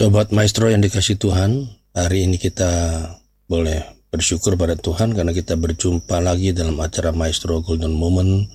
Sobat 0.00 0.32
Maestro 0.32 0.72
yang 0.72 0.80
dikasih 0.80 1.20
Tuhan, 1.20 1.76
hari 1.92 2.24
ini 2.24 2.40
kita 2.40 3.04
boleh 3.44 3.84
bersyukur 4.08 4.56
pada 4.56 4.72
Tuhan 4.72 5.12
karena 5.12 5.28
kita 5.28 5.60
berjumpa 5.60 6.24
lagi 6.24 6.56
dalam 6.56 6.80
acara 6.80 7.12
Maestro 7.12 7.60
Golden 7.60 7.92
Moment 7.92 8.48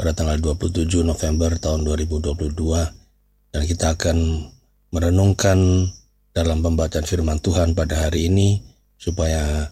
pada 0.00 0.16
tanggal 0.16 0.40
27 0.40 0.88
November 1.04 1.60
tahun 1.60 1.84
2022 1.84 2.32
dan 3.52 3.62
kita 3.68 4.00
akan 4.00 4.48
merenungkan 4.88 5.92
dalam 6.32 6.64
pembacaan 6.64 7.04
firman 7.04 7.36
Tuhan 7.44 7.76
pada 7.76 8.08
hari 8.08 8.32
ini 8.32 8.56
supaya 8.96 9.68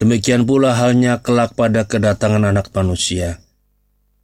demikian 0.00 0.48
pula 0.48 0.74
halnya 0.74 1.20
kelak 1.20 1.52
pada 1.54 1.84
kedatangan 1.84 2.50
anak 2.50 2.72
manusia. 2.72 3.40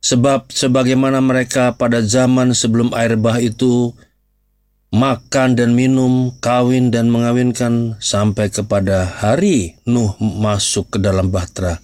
Sebab 0.01 0.49
sebagaimana 0.49 1.21
mereka 1.21 1.77
pada 1.77 2.01
zaman 2.01 2.57
sebelum 2.57 2.97
air 2.97 3.21
bah 3.21 3.37
itu 3.37 3.93
makan 4.89 5.55
dan 5.55 5.77
minum, 5.77 6.33
kawin 6.41 6.89
dan 6.89 7.13
mengawinkan 7.13 8.01
sampai 8.01 8.49
kepada 8.49 9.05
hari 9.05 9.77
Nuh 9.85 10.17
masuk 10.19 10.97
ke 10.97 10.99
dalam 10.99 11.29
bahtera 11.29 11.79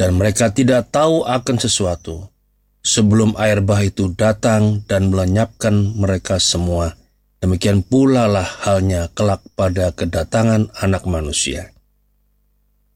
dan 0.00 0.16
mereka 0.16 0.48
tidak 0.48 0.88
tahu 0.88 1.28
akan 1.28 1.60
sesuatu 1.60 2.32
sebelum 2.80 3.36
air 3.36 3.60
bah 3.60 3.84
itu 3.84 4.08
datang 4.16 4.80
dan 4.88 5.12
melenyapkan 5.12 5.76
mereka 5.92 6.40
semua. 6.40 6.96
Demikian 7.40 7.84
pula 7.84 8.24
lah 8.24 8.48
halnya 8.64 9.12
kelak 9.12 9.44
pada 9.52 9.92
kedatangan 9.92 10.72
anak 10.80 11.04
manusia. 11.04 11.72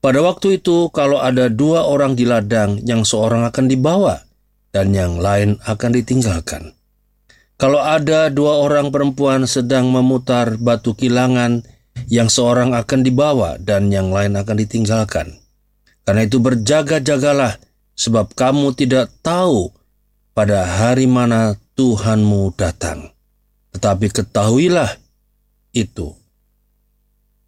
Pada 0.01 0.21
waktu 0.21 0.61
itu, 0.61 0.93
kalau 0.93 1.17
ada 1.21 1.49
dua 1.49 1.89
orang 1.89 2.13
di 2.13 2.29
ladang, 2.29 2.77
yang 2.85 3.09
seorang 3.09 3.49
akan 3.49 3.73
dibawa, 3.73 4.21
dan 4.69 4.93
yang 4.93 5.17
lain 5.17 5.57
akan 5.65 5.91
ditinggalkan. 5.97 6.77
Kalau 7.57 7.81
ada 7.81 8.29
dua 8.29 8.61
orang 8.61 8.93
perempuan 8.93 9.49
sedang 9.49 9.89
memutar 9.89 10.61
batu 10.61 10.93
kilangan, 10.93 11.65
yang 12.13 12.29
seorang 12.29 12.77
akan 12.77 13.01
dibawa, 13.01 13.57
dan 13.57 13.89
yang 13.89 14.13
lain 14.13 14.37
akan 14.37 14.57
ditinggalkan. 14.61 15.44
Karena 16.05 16.29
itu 16.29 16.37
berjaga-jagalah, 16.37 17.57
sebab 17.97 18.37
kamu 18.37 18.77
tidak 18.77 19.09
tahu 19.25 19.73
pada 20.37 20.69
hari 20.69 21.09
mana 21.09 21.57
Tuhanmu 21.75 22.53
datang. 22.55 23.11
Tetapi 23.73 24.07
ketahuilah 24.13 25.01
itu. 25.75 26.15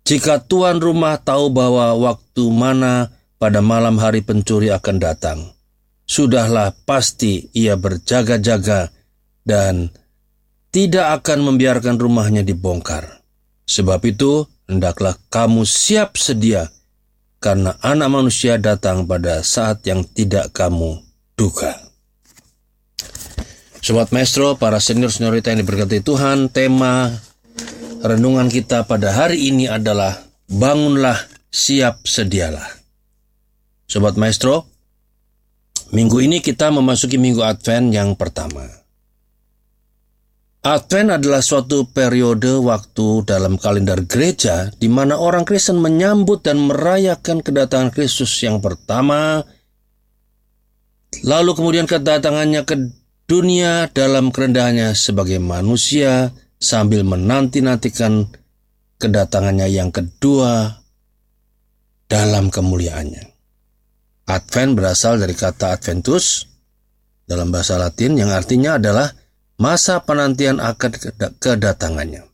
Jika 0.07 0.43
tuan 0.43 0.79
rumah 0.79 1.19
tahu 1.19 1.51
bahwa 1.51 1.95
waktu 1.99 2.45
mana 2.51 3.11
pada 3.37 3.61
malam 3.61 3.99
hari 3.99 4.23
pencuri 4.23 4.71
akan 4.73 4.97
datang, 5.03 5.39
sudahlah 6.07 6.73
pasti 6.87 7.51
ia 7.53 7.75
berjaga-jaga 7.75 8.95
dan 9.43 9.91
tidak 10.71 11.23
akan 11.23 11.53
membiarkan 11.53 11.99
rumahnya 11.99 12.47
dibongkar. 12.47 13.23
Sebab 13.67 14.01
itu, 14.07 14.47
hendaklah 14.71 15.19
kamu 15.27 15.67
siap 15.67 16.15
sedia 16.15 16.71
karena 17.39 17.77
anak 17.85 18.09
manusia 18.09 18.57
datang 18.57 19.05
pada 19.05 19.45
saat 19.45 19.85
yang 19.85 20.03
tidak 20.05 20.53
kamu 20.57 21.01
duga. 21.37 21.87
Sobat 23.87 24.11
Maestro, 24.11 24.59
para 24.59 24.83
senior 24.83 25.15
seniorita 25.15 25.55
yang 25.55 25.63
diberkati 25.63 26.03
Tuhan, 26.03 26.51
tema 26.51 27.13
renungan 28.03 28.51
kita 28.51 28.83
pada 28.83 29.15
hari 29.15 29.47
ini 29.53 29.71
adalah 29.71 30.27
Bangunlah, 30.47 31.19
siap 31.51 32.07
sedialah. 32.07 32.67
Sobat 33.87 34.15
Maestro, 34.15 34.67
minggu 35.91 36.23
ini 36.23 36.39
kita 36.39 36.71
memasuki 36.71 37.19
minggu 37.19 37.43
Advent 37.43 37.95
yang 37.95 38.15
pertama. 38.15 38.86
Advent 40.67 41.15
adalah 41.15 41.39
suatu 41.39 41.87
periode 41.87 42.59
waktu 42.59 43.23
dalam 43.23 43.55
kalender 43.55 44.03
gereja 44.03 44.67
di 44.75 44.91
mana 44.91 45.15
orang 45.15 45.47
Kristen 45.47 45.79
menyambut 45.79 46.43
dan 46.43 46.59
merayakan 46.59 47.39
kedatangan 47.39 47.95
Kristus 47.95 48.35
yang 48.43 48.59
pertama, 48.59 49.47
lalu 51.23 51.55
kemudian 51.55 51.87
kedatangannya 51.87 52.67
ke 52.67 52.83
dunia 53.31 53.87
dalam 53.95 54.35
kerendahannya 54.35 54.91
sebagai 54.99 55.39
manusia 55.39 56.35
sambil 56.59 57.07
menanti-nantikan 57.07 58.27
kedatangannya 58.99 59.71
yang 59.71 59.95
kedua 59.95 60.83
dalam 62.11 62.51
kemuliaannya. 62.51 63.23
Advent 64.27 64.75
berasal 64.75 65.23
dari 65.23 65.39
kata 65.39 65.79
Adventus 65.79 66.43
dalam 67.23 67.55
bahasa 67.55 67.79
Latin 67.79 68.19
yang 68.19 68.35
artinya 68.35 68.83
adalah 68.83 69.26
masa 69.57 70.01
penantian 70.05 70.61
akan 70.61 70.91
kedatangannya. 71.41 72.25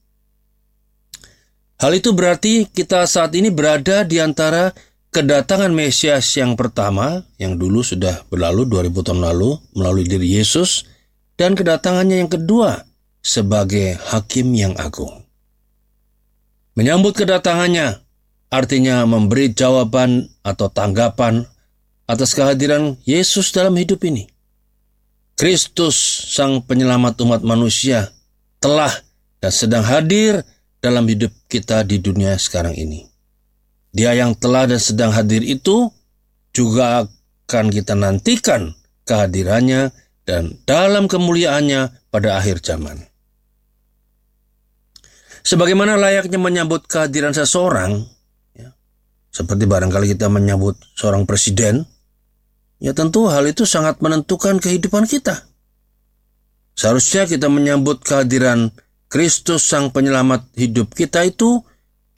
Hal 1.83 1.93
itu 1.99 2.15
berarti 2.15 2.71
kita 2.71 3.03
saat 3.11 3.35
ini 3.35 3.51
berada 3.51 4.07
di 4.07 4.23
antara 4.23 4.71
kedatangan 5.11 5.75
Mesias 5.75 6.31
yang 6.39 6.55
pertama, 6.55 7.27
yang 7.43 7.59
dulu 7.59 7.83
sudah 7.83 8.23
berlalu 8.31 8.71
2000 8.71 9.07
tahun 9.11 9.21
lalu 9.21 9.59
melalui 9.75 10.07
diri 10.07 10.39
Yesus, 10.39 10.87
dan 11.35 11.59
kedatangannya 11.59 12.23
yang 12.23 12.31
kedua 12.31 12.87
sebagai 13.19 13.99
hakim 14.15 14.55
yang 14.55 14.79
agung. 14.79 15.27
Menyambut 16.79 17.19
kedatangannya 17.19 18.01
artinya 18.49 19.05
memberi 19.05 19.53
jawaban 19.53 20.33
atau 20.41 20.73
tanggapan 20.73 21.45
atas 22.09 22.33
kehadiran 22.33 22.97
Yesus 23.05 23.53
dalam 23.53 23.77
hidup 23.77 24.01
ini. 24.09 24.32
Kristus, 25.35 25.97
Sang 26.33 26.63
Penyelamat 26.63 27.19
umat 27.25 27.43
manusia, 27.43 28.13
telah 28.63 28.93
dan 29.43 29.53
sedang 29.53 29.83
hadir 29.83 30.47
dalam 30.79 31.07
hidup 31.07 31.31
kita 31.51 31.83
di 31.83 31.99
dunia 31.99 32.39
sekarang 32.39 32.75
ini. 32.79 33.07
Dia 33.93 34.17
yang 34.17 34.39
telah 34.39 34.71
dan 34.71 34.81
sedang 34.81 35.13
hadir 35.13 35.45
itu 35.45 35.91
juga 36.55 37.05
akan 37.05 37.69
kita 37.69 37.93
nantikan 37.93 38.73
kehadirannya 39.05 39.93
dan 40.25 40.57
dalam 40.65 41.11
kemuliaannya 41.11 42.09
pada 42.09 42.41
akhir 42.41 42.63
zaman. 42.63 43.03
Sebagaimana 45.43 45.99
layaknya 45.99 46.39
menyambut 46.39 46.87
kehadiran 46.87 47.35
seseorang, 47.35 48.07
ya, 48.55 48.71
seperti 49.35 49.67
barangkali 49.67 50.15
kita 50.15 50.31
menyambut 50.31 50.79
seorang 50.95 51.27
presiden, 51.27 51.83
ya 52.83 52.91
tentu 52.91 53.31
hal 53.31 53.47
itu 53.47 53.63
sangat 53.63 54.03
menentukan 54.03 54.59
kehidupan 54.59 55.07
kita. 55.07 55.47
Seharusnya 56.75 57.31
kita 57.31 57.47
menyambut 57.47 58.03
kehadiran 58.03 58.75
Kristus 59.07 59.63
Sang 59.63 59.95
Penyelamat 59.95 60.51
hidup 60.59 60.91
kita 60.91 61.23
itu 61.23 61.63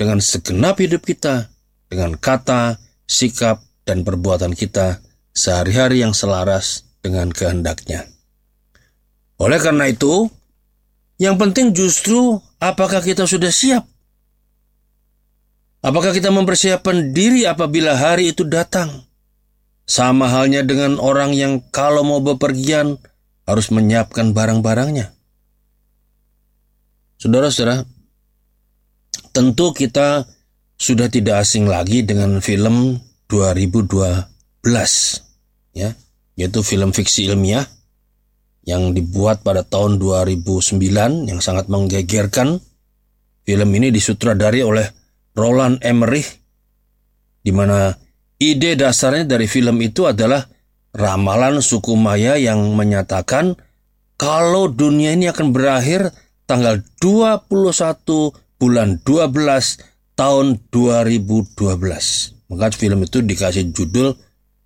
dengan 0.00 0.25
segenap 0.25 0.81
hidup 0.81 1.05
kita, 1.05 1.52
dengan 1.93 2.16
kata, 2.16 2.81
sikap, 3.05 3.61
dan 3.84 4.00
perbuatan 4.02 4.56
kita 4.56 5.05
sehari-hari 5.37 6.00
yang 6.00 6.16
selaras 6.16 6.88
dengan 7.05 7.28
kehendaknya. 7.28 8.08
Oleh 9.37 9.61
karena 9.61 9.90
itu, 9.90 10.31
yang 11.20 11.37
penting 11.37 11.76
justru 11.76 12.40
apakah 12.62 13.05
kita 13.05 13.28
sudah 13.28 13.52
siap? 13.52 13.84
Apakah 15.84 16.16
kita 16.16 16.32
mempersiapkan 16.32 17.12
diri 17.12 17.44
apabila 17.44 17.93
hari 17.93 18.32
itu 18.32 18.49
datang? 18.49 19.05
Sama 19.84 20.32
halnya 20.32 20.64
dengan 20.64 20.96
orang 20.96 21.36
yang 21.36 21.60
kalau 21.69 22.00
mau 22.00 22.25
bepergian 22.25 22.96
harus 23.44 23.69
menyiapkan 23.69 24.32
barang-barangnya. 24.32 25.12
Saudara-saudara, 27.20 27.84
tentu 29.32 29.76
kita 29.76 30.25
sudah 30.81 31.08
tidak 31.12 31.44
asing 31.44 31.69
lagi 31.69 32.04
dengan 32.04 32.40
film 32.40 33.00
2012 33.28 34.25
ya, 35.76 35.92
yaitu 36.37 36.60
film 36.64 36.92
fiksi 36.92 37.28
ilmiah 37.28 37.64
yang 38.64 38.96
dibuat 38.96 39.44
pada 39.44 39.60
tahun 39.64 40.00
2009 40.00 40.80
yang 41.28 41.40
sangat 41.44 41.69
menggegerkan. 41.69 42.60
Film 43.44 43.70
ini 43.76 43.92
disutradari 43.92 44.64
oleh 44.64 44.88
Roland 45.37 45.76
Emmerich 45.84 46.40
di 47.44 47.52
mana 47.52 47.92
ide 48.52 48.76
dasarnya 48.76 49.25
dari 49.25 49.49
film 49.49 49.81
itu 49.81 50.05
adalah 50.05 50.44
ramalan 50.93 51.64
suku 51.64 51.96
Maya 51.96 52.37
yang 52.37 52.61
menyatakan 52.76 53.56
kalau 54.20 54.70
dunia 54.70 55.17
ini 55.17 55.32
akan 55.32 55.50
berakhir 55.50 56.12
tanggal 56.44 56.85
21 57.00 57.49
bulan 58.61 59.00
12 59.02 60.14
tahun 60.14 60.46
2012. 60.70 62.46
Maka 62.52 62.70
film 62.76 63.00
itu 63.02 63.19
dikasih 63.25 63.75
judul 63.75 64.14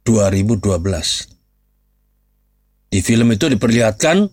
2012. 0.04 0.68
Di 2.88 3.00
film 3.04 3.28
itu 3.32 3.48
diperlihatkan 3.48 4.28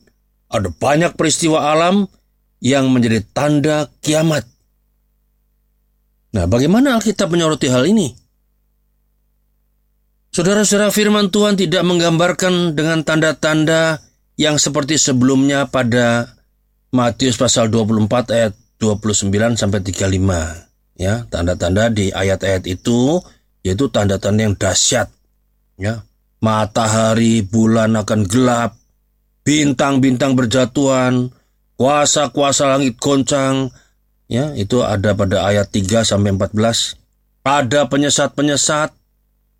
ada 0.51 0.69
banyak 0.71 1.15
peristiwa 1.19 1.71
alam 1.71 2.07
yang 2.63 2.87
menjadi 2.91 3.23
tanda 3.35 3.91
kiamat. 3.99 4.47
Nah, 6.35 6.47
bagaimana 6.47 6.95
Alkitab 6.99 7.31
menyoroti 7.31 7.67
hal 7.71 7.87
ini? 7.87 8.24
Saudara-saudara 10.35 10.91
firman 10.91 11.31
Tuhan 11.31 11.55
tidak 11.55 11.87
menggambarkan 11.87 12.75
dengan 12.75 13.07
tanda-tanda 13.07 14.03
yang 14.35 14.59
seperti 14.59 14.99
sebelumnya 14.99 15.71
pada 15.71 16.27
Matius 16.91 17.39
pasal 17.39 17.71
24 17.71 18.35
ayat 18.35 18.51
29 18.75 19.31
sampai 19.55 19.79
35. 19.79 20.99
Ya, 20.99 21.23
tanda-tanda 21.31 21.87
di 21.87 22.11
ayat-ayat 22.11 22.67
itu 22.67 23.23
yaitu 23.63 23.87
tanda-tanda 23.87 24.43
yang 24.43 24.59
dahsyat. 24.59 25.07
Ya, 25.79 26.03
matahari, 26.43 27.39
bulan 27.39 27.95
akan 27.95 28.27
gelap, 28.27 28.75
bintang-bintang 29.47 30.35
berjatuhan, 30.35 31.31
kuasa-kuasa 31.79 32.75
langit 32.75 32.99
goncang, 32.99 33.71
ya, 34.27 34.51
itu 34.59 34.83
ada 34.83 35.15
pada 35.15 35.47
ayat 35.47 35.71
3 35.71 36.03
sampai 36.03 36.35
14. 36.35 36.99
Ada 37.47 37.87
penyesat-penyesat, 37.87 39.04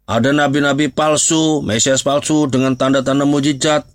ada 0.05 0.29
nabi-nabi 0.29 0.93
palsu, 0.93 1.65
mesias 1.65 2.05
palsu 2.05 2.45
dengan 2.45 2.77
tanda-tanda 2.77 3.25
mujizat, 3.25 3.89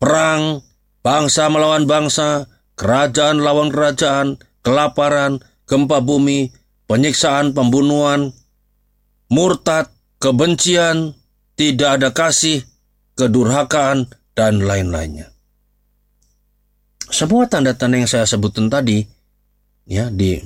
perang, 0.00 0.64
bangsa 1.04 1.52
melawan 1.52 1.84
bangsa, 1.84 2.48
kerajaan 2.80 3.44
lawan 3.44 3.68
kerajaan, 3.68 4.40
kelaparan, 4.64 5.44
gempa 5.68 6.00
bumi, 6.00 6.48
penyiksaan, 6.88 7.52
pembunuhan, 7.52 8.32
murtad, 9.28 9.92
kebencian, 10.16 11.12
tidak 11.60 12.00
ada 12.00 12.08
kasih, 12.16 12.64
kedurhakaan, 13.20 14.08
dan 14.32 14.64
lain-lainnya. 14.64 15.30
Semua 17.12 17.46
tanda-tanda 17.46 18.00
yang 18.00 18.10
saya 18.10 18.24
sebutkan 18.24 18.72
tadi, 18.72 19.04
ya 19.84 20.08
di 20.08 20.40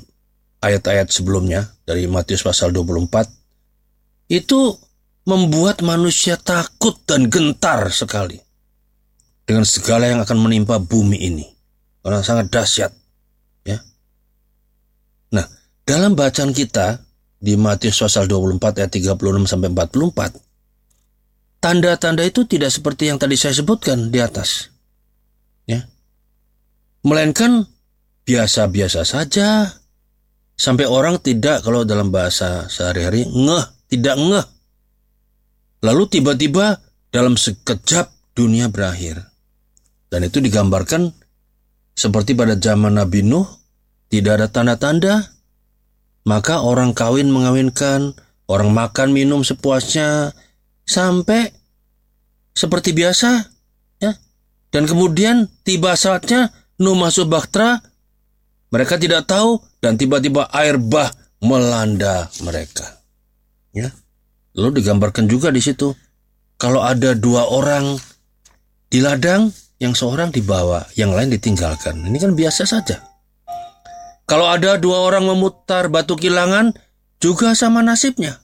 ayat-ayat 0.59 1.09
sebelumnya 1.09 1.71
dari 1.87 2.11
Matius 2.11 2.43
pasal 2.43 2.75
24, 2.75 3.31
itu 4.29 4.77
membuat 5.29 5.85
manusia 5.85 6.41
takut 6.41 6.97
dan 7.05 7.29
gentar 7.29 7.93
sekali 7.93 8.41
dengan 9.45 9.69
segala 9.69 10.09
yang 10.09 10.25
akan 10.25 10.39
menimpa 10.41 10.81
bumi 10.81 11.21
ini. 11.21 11.45
Karena 12.01 12.25
sangat 12.25 12.49
dahsyat. 12.49 12.93
Ya. 13.69 13.85
Nah, 15.37 15.45
dalam 15.85 16.17
bacaan 16.17 16.57
kita 16.57 17.05
di 17.37 17.61
Matius 17.61 18.01
pasal 18.01 18.25
24 18.25 18.81
ayat 18.81 18.89
36 18.89 19.45
sampai 19.45 19.69
44, 19.69 21.61
tanda-tanda 21.61 22.25
itu 22.25 22.49
tidak 22.49 22.73
seperti 22.73 23.13
yang 23.13 23.21
tadi 23.21 23.37
saya 23.37 23.53
sebutkan 23.53 24.09
di 24.09 24.25
atas. 24.25 24.73
Ya. 25.69 25.85
Melainkan 27.05 27.69
biasa-biasa 28.25 29.05
saja. 29.05 29.77
Sampai 30.59 30.91
orang 30.91 31.23
tidak 31.23 31.63
kalau 31.63 31.87
dalam 31.87 32.11
bahasa 32.11 32.67
sehari-hari 32.67 33.23
ngeh, 33.29 33.65
tidak 33.93 34.19
ngeh. 34.19 34.58
Lalu 35.85 36.05
tiba-tiba 36.11 36.79
dalam 37.15 37.39
sekejap 37.39 38.35
dunia 38.35 38.71
berakhir. 38.71 39.23
Dan 40.09 40.25
itu 40.25 40.41
digambarkan 40.41 41.13
seperti 41.95 42.33
pada 42.35 42.57
zaman 42.57 42.97
Nabi 42.97 43.23
Nuh, 43.27 43.47
tidak 44.09 44.41
ada 44.43 44.49
tanda-tanda. 44.49 45.35
Maka 46.25 46.65
orang 46.65 46.93
kawin 46.93 47.29
mengawinkan, 47.31 48.17
orang 48.49 48.71
makan 48.73 49.13
minum 49.13 49.45
sepuasnya, 49.45 50.33
sampai 50.89 51.53
seperti 52.57 52.97
biasa 52.97 53.45
ya 54.01 54.17
dan 54.73 54.89
kemudian 54.89 55.47
tiba 55.63 55.93
saatnya 55.95 56.51
Nuh 56.81 56.97
masuk 56.97 57.29
Bahtera 57.29 57.77
mereka 58.73 58.97
tidak 58.97 59.29
tahu 59.29 59.61
dan 59.85 60.01
tiba-tiba 60.01 60.49
air 60.51 60.81
bah 60.81 61.13
melanda 61.45 62.27
mereka 62.43 63.05
ya 63.77 63.93
lalu 64.57 64.81
digambarkan 64.81 65.27
juga 65.27 65.49
di 65.53 65.61
situ. 65.61 65.93
Kalau 66.59 66.83
ada 66.83 67.15
dua 67.15 67.47
orang 67.49 67.99
di 68.89 68.99
ladang 68.99 69.53
yang 69.79 69.95
seorang 69.95 70.35
dibawa 70.35 70.87
yang 70.99 71.15
lain 71.15 71.31
ditinggalkan. 71.31 72.03
Ini 72.03 72.19
kan 72.19 72.33
biasa 72.35 72.67
saja. 72.67 73.05
Kalau 74.29 74.51
ada 74.51 74.77
dua 74.77 75.07
orang 75.07 75.25
memutar 75.25 75.89
batu 75.89 76.19
kilangan 76.19 76.75
juga 77.23 77.55
sama 77.55 77.81
nasibnya. 77.81 78.43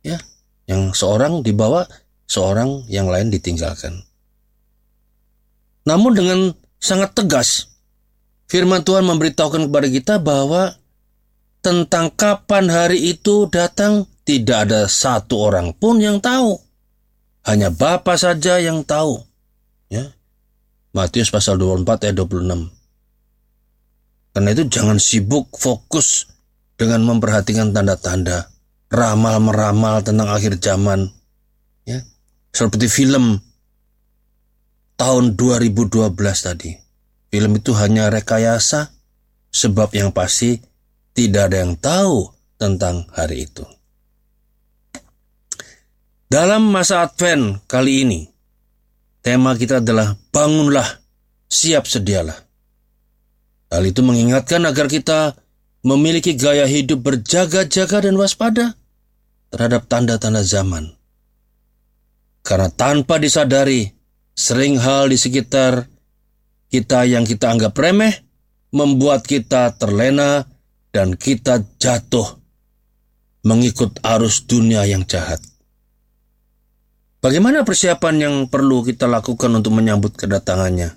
Ya 0.00 0.18
yang 0.64 0.96
seorang 0.96 1.44
dibawa, 1.44 1.84
seorang 2.24 2.88
yang 2.88 3.08
lain 3.08 3.28
ditinggalkan. 3.28 4.04
Namun 5.84 6.16
dengan 6.16 6.38
sangat 6.80 7.12
tegas, 7.12 7.68
firman 8.48 8.80
Tuhan 8.80 9.04
memberitahukan 9.04 9.68
kepada 9.68 9.88
kita 9.92 10.14
bahwa 10.20 10.72
tentang 11.60 12.12
kapan 12.12 12.68
hari 12.72 13.12
itu 13.12 13.48
datang 13.52 14.08
tidak 14.24 14.68
ada 14.68 14.88
satu 14.88 15.36
orang 15.52 15.76
pun 15.76 16.00
yang 16.00 16.18
tahu. 16.18 16.56
Hanya 17.44 17.68
Bapa 17.68 18.16
saja 18.16 18.56
yang 18.56 18.80
tahu. 18.88 19.20
Ya. 19.92 20.16
Matius 20.96 21.28
pasal 21.28 21.60
24 21.60 22.08
ayat 22.08 22.16
26. 22.16 22.72
Karena 24.34 24.48
itu 24.50 24.64
jangan 24.66 24.98
sibuk 24.98 25.52
fokus 25.54 26.26
dengan 26.74 27.04
memperhatikan 27.04 27.70
tanda-tanda 27.70 28.48
ramal-meramal 28.88 30.00
tentang 30.00 30.32
akhir 30.32 30.56
zaman. 30.58 31.12
Ya. 31.84 32.00
Seperti 32.50 32.88
film 32.88 33.38
tahun 34.96 35.36
2012 35.36 36.16
tadi. 36.40 36.72
Film 37.28 37.52
itu 37.58 37.74
hanya 37.76 38.08
rekayasa 38.08 38.94
sebab 39.50 39.90
yang 39.92 40.14
pasti 40.14 40.58
tidak 41.14 41.50
ada 41.50 41.56
yang 41.66 41.74
tahu 41.76 42.30
tentang 42.58 43.06
hari 43.10 43.46
itu. 43.46 43.66
Dalam 46.34 46.66
masa 46.66 47.06
Advent 47.06 47.62
kali 47.70 48.02
ini, 48.02 48.26
tema 49.22 49.54
kita 49.54 49.78
adalah 49.78 50.18
bangunlah, 50.34 50.98
siap 51.46 51.86
sedialah. 51.86 52.34
Hal 53.70 53.86
itu 53.86 54.02
mengingatkan 54.02 54.66
agar 54.66 54.90
kita 54.90 55.38
memiliki 55.86 56.34
gaya 56.34 56.66
hidup 56.66 57.06
berjaga-jaga 57.06 58.10
dan 58.10 58.18
waspada 58.18 58.74
terhadap 59.54 59.86
tanda-tanda 59.86 60.42
zaman. 60.42 60.98
Karena 62.42 62.66
tanpa 62.66 63.22
disadari, 63.22 63.94
sering 64.34 64.82
hal 64.82 65.14
di 65.14 65.18
sekitar 65.22 65.86
kita 66.66 67.06
yang 67.06 67.22
kita 67.22 67.46
anggap 67.46 67.78
remeh 67.78 68.10
membuat 68.74 69.22
kita 69.22 69.78
terlena 69.78 70.50
dan 70.90 71.14
kita 71.14 71.62
jatuh 71.78 72.26
mengikut 73.46 74.02
arus 74.02 74.42
dunia 74.50 74.82
yang 74.82 75.06
jahat. 75.06 75.53
Bagaimana 77.24 77.64
persiapan 77.64 78.14
yang 78.20 78.34
perlu 78.52 78.84
kita 78.84 79.08
lakukan 79.08 79.48
untuk 79.56 79.72
menyambut 79.72 80.12
kedatangannya? 80.12 80.92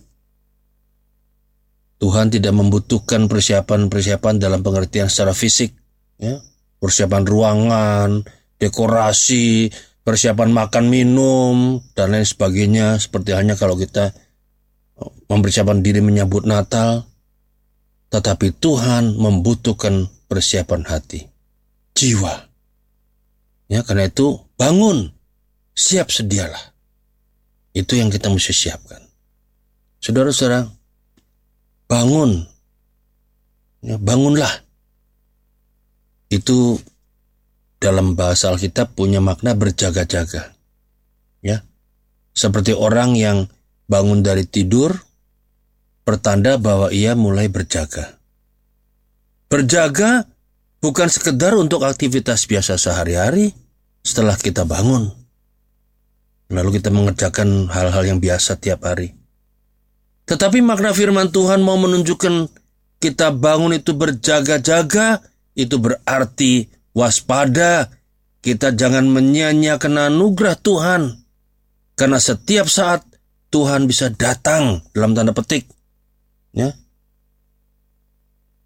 Tuhan 2.04 2.28
tidak 2.28 2.52
membutuhkan 2.52 3.32
persiapan-persiapan 3.32 4.36
dalam 4.36 4.60
pengertian 4.60 5.08
secara 5.08 5.32
fisik, 5.32 5.72
ya. 6.20 6.44
persiapan 6.84 7.24
ruangan, 7.24 8.10
dekorasi, 8.60 9.72
persiapan 10.04 10.52
makan 10.52 10.92
minum, 10.92 11.80
dan 11.96 12.12
lain 12.12 12.28
sebagainya. 12.28 13.00
Seperti 13.00 13.32
hanya 13.32 13.56
kalau 13.56 13.80
kita 13.80 14.12
mempersiapkan 15.32 15.80
diri 15.80 16.04
menyambut 16.04 16.44
Natal, 16.44 17.08
tetapi 18.12 18.52
Tuhan 18.52 19.16
membutuhkan 19.16 20.12
persiapan 20.28 20.92
hati, 20.92 21.24
jiwa. 21.96 22.52
Ya, 23.72 23.80
karena 23.88 24.12
itu 24.12 24.44
bangun, 24.60 25.17
siap 25.78 26.10
sedialah. 26.10 26.74
Itu 27.78 27.94
yang 27.94 28.10
kita 28.10 28.34
mesti 28.34 28.50
siapkan. 28.50 29.06
Saudara-saudara, 30.02 30.66
bangun. 31.86 32.42
Ya, 33.86 34.02
bangunlah. 34.02 34.50
Itu 36.34 36.82
dalam 37.78 38.18
bahasa 38.18 38.50
Alkitab 38.50 38.98
punya 38.98 39.22
makna 39.22 39.54
berjaga-jaga. 39.54 40.58
Ya. 41.46 41.62
Seperti 42.34 42.74
orang 42.74 43.14
yang 43.14 43.46
bangun 43.86 44.26
dari 44.26 44.50
tidur 44.50 44.98
pertanda 46.02 46.58
bahwa 46.58 46.90
ia 46.90 47.14
mulai 47.14 47.50
berjaga. 47.50 48.18
Berjaga 49.48 50.26
bukan 50.82 51.08
sekedar 51.08 51.56
untuk 51.56 51.86
aktivitas 51.86 52.50
biasa 52.50 52.76
sehari-hari 52.76 53.54
setelah 54.02 54.36
kita 54.36 54.66
bangun. 54.68 55.17
Lalu 56.48 56.80
kita 56.80 56.88
mengerjakan 56.88 57.68
hal-hal 57.68 58.04
yang 58.08 58.20
biasa 58.24 58.56
tiap 58.56 58.88
hari. 58.88 59.12
Tetapi 60.28 60.64
makna 60.64 60.96
firman 60.96 61.32
Tuhan 61.32 61.60
mau 61.60 61.76
menunjukkan 61.76 62.48
kita 63.04 63.36
bangun 63.36 63.76
itu 63.76 63.96
berjaga-jaga, 63.96 65.24
itu 65.56 65.76
berarti 65.76 66.72
waspada. 66.96 67.92
Kita 68.40 68.72
jangan 68.72 69.12
menyia-nyiakan 69.12 70.08
anugerah 70.08 70.56
Tuhan. 70.60 71.02
Karena 72.00 72.20
setiap 72.22 72.72
saat 72.72 73.04
Tuhan 73.52 73.84
bisa 73.88 74.08
datang 74.08 74.84
dalam 74.96 75.12
tanda 75.12 75.36
petik. 75.36 75.68
Ya. 76.56 76.72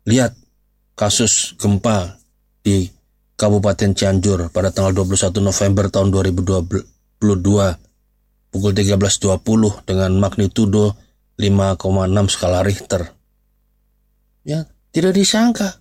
Lihat 0.05 0.37
kasus 0.93 1.57
gempa 1.57 2.21
di 2.61 2.89
Kabupaten 3.41 3.97
Cianjur 3.97 4.53
pada 4.53 4.69
tanggal 4.69 5.01
21 5.01 5.41
November 5.41 5.89
tahun 5.89 6.13
2022 6.13 7.00
pukul 8.51 8.73
13.20 8.73 9.87
dengan 9.87 10.11
magnitudo 10.17 10.97
5,6 11.37 12.33
skala 12.33 12.65
Richter. 12.65 13.13
Ya, 14.41 14.65
tidak 14.89 15.13
disangka. 15.15 15.77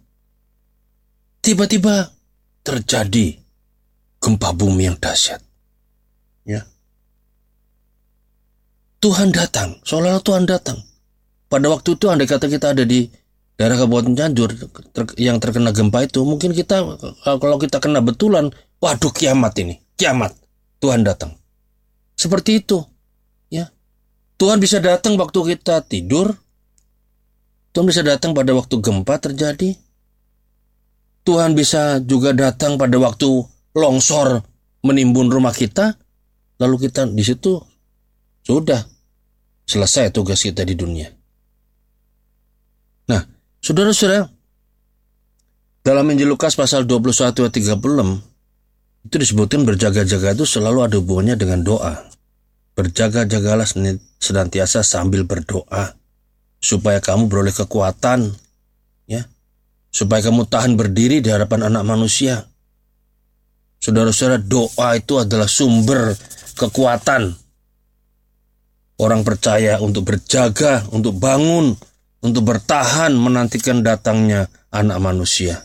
Tiba-tiba 1.40 2.12
terjadi 2.60 3.40
gempa 4.20 4.52
bumi 4.52 4.92
yang 4.92 5.00
dahsyat. 5.00 5.40
Ya. 6.44 6.68
Tuhan 9.00 9.32
datang, 9.32 9.80
seolah-olah 9.80 10.20
Tuhan 10.20 10.44
datang. 10.44 10.76
Pada 11.48 11.72
waktu 11.72 11.96
itu 11.96 12.06
andai 12.12 12.28
kata 12.28 12.52
kita 12.52 12.76
ada 12.76 12.84
di 12.84 13.08
daerah 13.56 13.80
Kabupaten 13.80 14.12
Cianjur 14.12 14.52
ter, 14.92 15.02
yang 15.16 15.40
terkena 15.40 15.72
gempa 15.72 16.04
itu, 16.04 16.20
mungkin 16.20 16.52
kita 16.52 16.84
kalau 17.24 17.56
kita 17.56 17.80
kena 17.80 18.04
betulan, 18.04 18.52
waduh 18.76 19.10
kiamat 19.10 19.56
ini, 19.64 19.80
kiamat. 19.96 20.36
Tuhan 20.80 21.04
datang. 21.04 21.36
Seperti 22.16 22.64
itu. 22.64 22.80
Tuhan 24.40 24.56
bisa 24.56 24.80
datang 24.80 25.20
waktu 25.20 25.52
kita 25.52 25.84
tidur. 25.84 26.32
Tuhan 27.76 27.84
bisa 27.84 28.00
datang 28.00 28.32
pada 28.32 28.56
waktu 28.56 28.80
gempa 28.80 29.20
terjadi. 29.20 29.76
Tuhan 31.28 31.52
bisa 31.52 32.00
juga 32.00 32.32
datang 32.32 32.80
pada 32.80 32.96
waktu 32.96 33.28
longsor 33.76 34.40
menimbun 34.80 35.28
rumah 35.28 35.52
kita. 35.52 35.92
Lalu 36.56 36.88
kita 36.88 37.04
di 37.04 37.20
situ 37.20 37.60
sudah 38.40 38.80
selesai 39.68 40.08
tugas 40.08 40.40
kita 40.40 40.64
di 40.64 40.72
dunia. 40.72 41.12
Nah, 43.12 43.20
saudara-saudara, 43.60 44.24
dalam 45.84 46.08
Injil 46.16 46.32
Lukas 46.32 46.56
pasal 46.56 46.88
21 46.88 47.44
ayat 47.44 47.52
36, 47.76 48.24
itu 49.06 49.16
disebutkan 49.16 49.64
berjaga-jaga 49.64 50.36
itu 50.36 50.44
selalu 50.44 50.84
ada 50.84 50.96
hubungannya 51.00 51.36
dengan 51.40 51.64
doa. 51.64 52.04
Berjaga-jagalah 52.76 53.68
senantiasa 54.20 54.84
sambil 54.84 55.24
berdoa 55.24 55.96
supaya 56.60 57.00
kamu 57.00 57.26
beroleh 57.26 57.52
kekuatan 57.52 58.36
ya. 59.08 59.24
Supaya 59.90 60.22
kamu 60.22 60.46
tahan 60.46 60.78
berdiri 60.78 61.18
di 61.18 61.34
hadapan 61.34 61.66
anak 61.66 61.82
manusia. 61.82 62.46
Saudara-saudara 63.82 64.38
doa 64.38 64.94
itu 64.94 65.18
adalah 65.18 65.50
sumber 65.50 66.14
kekuatan. 66.54 67.34
Orang 69.00 69.24
percaya 69.24 69.80
untuk 69.80 70.12
berjaga 70.12 70.84
untuk 70.92 71.16
bangun 71.16 71.72
untuk 72.20 72.44
bertahan 72.44 73.16
menantikan 73.16 73.80
datangnya 73.80 74.46
anak 74.68 75.00
manusia. 75.00 75.64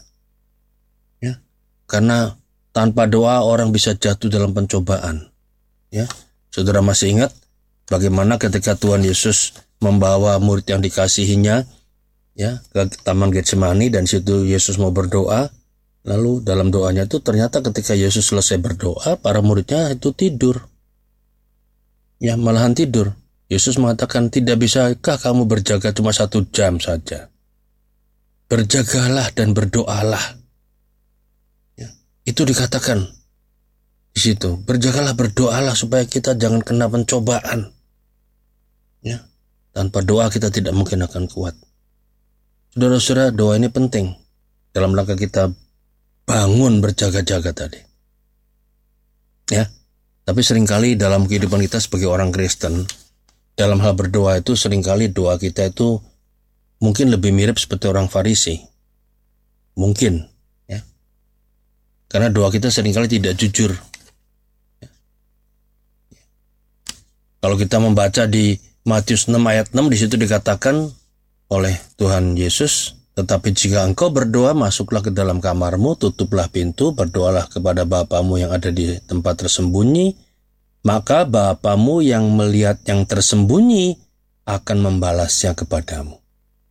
Ya 1.19 1.43
karena 1.85 2.39
tanpa 2.75 3.07
doa 3.07 3.39
orang 3.47 3.71
bisa 3.71 3.95
jatuh 3.95 4.27
dalam 4.27 4.51
pencobaan 4.51 5.31
ya 5.87 6.03
saudara 6.51 6.83
masih 6.83 7.15
ingat 7.15 7.31
Bagaimana 7.85 8.41
ketika 8.41 8.73
Tuhan 8.73 9.05
Yesus 9.05 9.53
membawa 9.77 10.41
murid 10.41 10.65
yang 10.65 10.81
dikasihinya 10.81 11.69
ya 12.33 12.65
ke 12.73 12.81
Taman 13.05 13.29
Getsemani 13.29 13.93
dan 13.93 14.09
situ 14.09 14.41
Yesus 14.45 14.81
mau 14.81 14.89
berdoa. 14.89 15.53
Lalu 16.05 16.45
dalam 16.45 16.69
doanya 16.69 17.09
itu 17.09 17.17
ternyata 17.17 17.65
ketika 17.65 17.97
Yesus 17.97 18.29
selesai 18.29 18.61
berdoa, 18.61 19.17
para 19.17 19.41
muridnya 19.41 19.89
itu 19.89 20.13
tidur. 20.13 20.69
Ya, 22.21 22.37
malahan 22.37 22.77
tidur. 22.77 23.17
Yesus 23.49 23.81
mengatakan, 23.81 24.29
tidak 24.29 24.61
bisakah 24.61 25.17
kamu 25.17 25.49
berjaga 25.49 25.89
cuma 25.97 26.13
satu 26.13 26.45
jam 26.53 26.77
saja? 26.77 27.33
Berjagalah 28.45 29.33
dan 29.33 29.57
berdoalah. 29.57 30.44
Itu 32.25 32.41
dikatakan 32.43 33.05
di 34.15 34.19
situ. 34.19 34.57
Berjagalah, 34.65 35.13
berdoalah 35.13 35.77
supaya 35.77 36.03
kita 36.09 36.33
jangan 36.33 36.65
kena 36.65 36.89
pencobaan. 36.89 37.69
Ya, 39.05 39.21
tanpa 39.71 40.01
doa 40.01 40.33
kita 40.33 40.49
tidak 40.49 40.73
mungkin 40.73 41.05
akan 41.05 41.29
kuat. 41.29 41.53
Saudara-saudara, 42.73 43.29
doa 43.29 43.55
ini 43.55 43.69
penting 43.69 44.11
dalam 44.73 44.97
rangka 44.97 45.15
kita 45.15 45.53
bangun 46.25 46.81
berjaga-jaga 46.81 47.53
tadi. 47.53 47.79
Ya, 49.53 49.69
tapi 50.25 50.41
sering 50.41 50.65
kali 50.65 50.97
dalam 50.97 51.29
kehidupan 51.29 51.61
kita 51.61 51.77
sebagai 51.77 52.09
orang 52.09 52.33
Kristen, 52.33 52.89
dalam 53.53 53.77
hal 53.79 53.93
berdoa 53.93 54.41
itu 54.41 54.57
sering 54.57 54.81
kali 54.81 55.13
doa 55.13 55.37
kita 55.37 55.69
itu 55.69 56.01
mungkin 56.81 57.13
lebih 57.13 57.29
mirip 57.31 57.61
seperti 57.61 57.87
orang 57.87 58.09
Farisi. 58.09 58.57
Mungkin. 59.77 60.34
Karena 62.07 62.29
doa 62.29 62.53
kita 62.53 62.69
sering 62.69 62.93
kali 62.93 63.09
tidak 63.09 63.35
jujur. 63.35 63.73
Kalau 67.41 67.55
kita 67.61 67.77
membaca 67.77 68.25
di 68.25 68.57
Matius 68.85 69.29
6 69.29 69.37
ayat 69.37 69.69
6 69.69 69.85
di 69.89 69.97
situ 69.97 70.17
dikatakan 70.17 70.89
oleh 71.49 71.77
Tuhan 71.97 72.33
Yesus, 72.33 72.97
tetapi 73.15 73.53
jika 73.53 73.85
engkau 73.85 74.09
berdoa, 74.09 74.51
masuklah 74.57 74.99
ke 74.99 75.13
dalam 75.13 75.37
kamarmu, 75.37 75.95
tutuplah 75.95 76.49
pintu, 76.49 76.91
berdoalah 76.91 77.45
kepada 77.47 77.85
Bapamu 77.85 78.41
yang 78.41 78.49
ada 78.49 78.73
di 78.73 78.97
tempat 79.05 79.45
tersembunyi, 79.45 80.17
maka 80.83 81.23
Bapamu 81.23 82.01
yang 82.01 82.27
melihat 82.33 82.81
yang 82.89 83.05
tersembunyi 83.05 83.95
akan 84.45 84.77
membalasnya 84.83 85.53
kepadamu. 85.53 86.17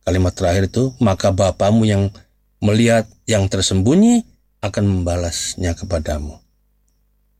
Kalimat 0.05 0.33
terakhir 0.37 0.69
itu, 0.69 0.93
maka 1.01 1.33
Bapamu 1.33 1.87
yang 1.87 2.13
melihat 2.61 3.09
yang 3.25 3.49
tersembunyi 3.49 4.34
akan 4.65 4.83
membalasnya 4.83 5.77
kepadamu. 5.77 6.41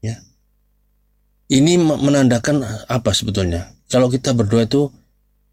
Ya. 0.02 0.22
Ini 1.50 1.78
menandakan 1.82 2.66
apa 2.90 3.14
sebetulnya? 3.14 3.76
kalau 3.90 4.10
kita 4.10 4.34
berdoa 4.34 4.66
itu 4.66 4.90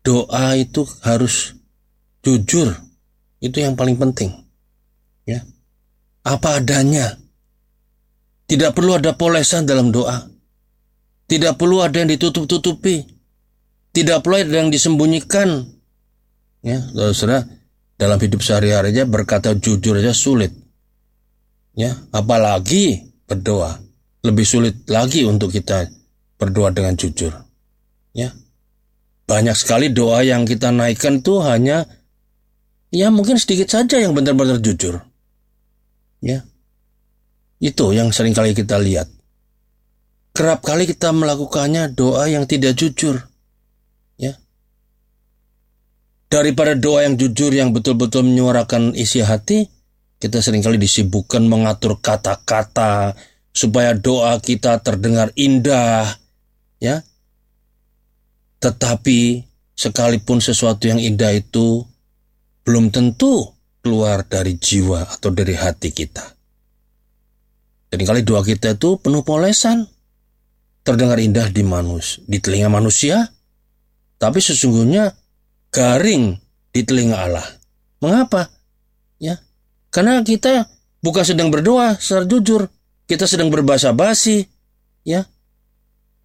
doa 0.02 0.56
itu 0.56 0.82
harus 1.04 1.56
jujur. 2.24 2.72
Itu 3.42 3.58
yang 3.58 3.74
paling 3.74 3.98
penting. 3.98 4.30
Ya. 5.26 5.42
Apa 6.22 6.62
adanya. 6.62 7.18
Tidak 8.46 8.70
perlu 8.74 8.98
ada 8.98 9.16
polesan 9.16 9.66
dalam 9.66 9.90
doa. 9.90 10.28
Tidak 11.26 11.56
perlu 11.56 11.82
ada 11.82 12.02
yang 12.02 12.10
ditutup-tutupi. 12.12 13.02
Tidak 13.92 14.18
perlu 14.22 14.36
ada 14.42 14.62
yang 14.62 14.70
disembunyikan. 14.70 15.66
Ya, 16.62 16.78
saudara, 17.10 17.42
dalam 17.98 18.18
hidup 18.22 18.38
sehari-harinya 18.38 19.02
berkata 19.08 19.56
jujur 19.58 19.98
aja 19.98 20.14
sulit. 20.14 20.54
Ya, 21.72 21.96
apalagi 22.12 23.12
berdoa. 23.24 23.80
Lebih 24.22 24.46
sulit 24.46 24.76
lagi 24.86 25.24
untuk 25.26 25.50
kita 25.50 25.88
berdoa 26.36 26.70
dengan 26.70 26.94
jujur. 26.94 27.32
Ya. 28.12 28.30
Banyak 29.26 29.56
sekali 29.56 29.88
doa 29.90 30.20
yang 30.22 30.44
kita 30.44 30.68
naikkan 30.70 31.24
itu 31.24 31.40
hanya 31.40 31.88
ya 32.92 33.08
mungkin 33.08 33.40
sedikit 33.40 33.72
saja 33.72 33.98
yang 33.98 34.12
benar-benar 34.12 34.60
jujur. 34.60 35.00
Ya. 36.20 36.44
Itu 37.58 37.96
yang 37.96 38.12
sering 38.12 38.36
kali 38.36 38.52
kita 38.52 38.76
lihat. 38.78 39.08
Kerap 40.32 40.64
kali 40.64 40.86
kita 40.88 41.10
melakukannya 41.12 41.92
doa 41.92 42.28
yang 42.28 42.44
tidak 42.44 42.76
jujur. 42.78 43.26
Ya. 44.20 44.38
Daripada 46.28 46.76
doa 46.76 47.04
yang 47.04 47.16
jujur 47.16 47.52
yang 47.52 47.74
betul-betul 47.74 48.24
menyuarakan 48.24 48.96
isi 48.96 49.20
hati, 49.20 49.68
kita 50.22 50.38
sering 50.38 50.62
kali 50.62 50.78
disibukkan 50.78 51.42
mengatur 51.42 51.98
kata-kata, 51.98 53.18
supaya 53.50 53.90
doa 53.98 54.38
kita 54.38 54.78
terdengar 54.78 55.34
indah, 55.34 56.06
ya. 56.78 57.02
Tetapi 58.62 59.42
sekalipun 59.74 60.38
sesuatu 60.38 60.86
yang 60.86 61.02
indah 61.02 61.34
itu 61.34 61.82
belum 62.62 62.94
tentu 62.94 63.50
keluar 63.82 64.22
dari 64.22 64.54
jiwa 64.54 65.10
atau 65.10 65.34
dari 65.34 65.58
hati 65.58 65.90
kita. 65.90 66.22
Jadi 67.90 68.02
kali 68.06 68.22
doa 68.22 68.46
kita 68.46 68.78
itu 68.78 69.02
penuh 69.02 69.26
polesan, 69.26 69.90
terdengar 70.86 71.18
indah 71.18 71.50
di 71.50 71.66
manus, 71.66 72.22
di 72.30 72.38
telinga 72.38 72.70
manusia, 72.70 73.26
tapi 74.22 74.38
sesungguhnya 74.38 75.10
garing 75.74 76.38
di 76.70 76.80
telinga 76.86 77.18
Allah. 77.18 77.46
Mengapa? 77.98 78.61
Karena 79.92 80.24
kita 80.24 80.72
bukan 81.04 81.20
sedang 81.20 81.52
berdoa 81.52 82.00
secara 82.00 82.24
jujur, 82.24 82.64
kita 83.04 83.28
sedang 83.28 83.52
berbahasa 83.52 83.92
basi, 83.92 84.48
ya. 85.04 85.28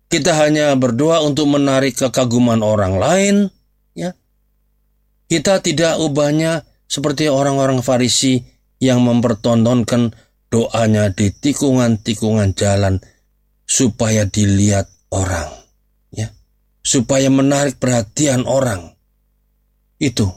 Kita 0.07 0.39
hanya 0.39 0.71
berdoa 0.79 1.19
untuk 1.19 1.51
menarik 1.51 1.99
kekaguman 1.99 2.63
orang 2.63 2.95
lain, 2.95 3.35
ya. 3.91 4.15
Kita 5.27 5.59
tidak 5.59 5.99
ubahnya 5.99 6.63
seperti 6.87 7.27
orang-orang 7.27 7.83
Farisi 7.83 8.39
yang 8.79 9.03
mempertontonkan 9.03 10.15
doanya 10.47 11.11
di 11.11 11.27
tikungan-tikungan 11.35 12.55
jalan 12.55 13.03
supaya 13.67 14.23
dilihat 14.23 14.87
orang, 15.11 15.51
ya. 16.15 16.31
Supaya 16.79 17.27
menarik 17.27 17.83
perhatian 17.83 18.47
orang. 18.47 18.95
Itu. 19.99 20.31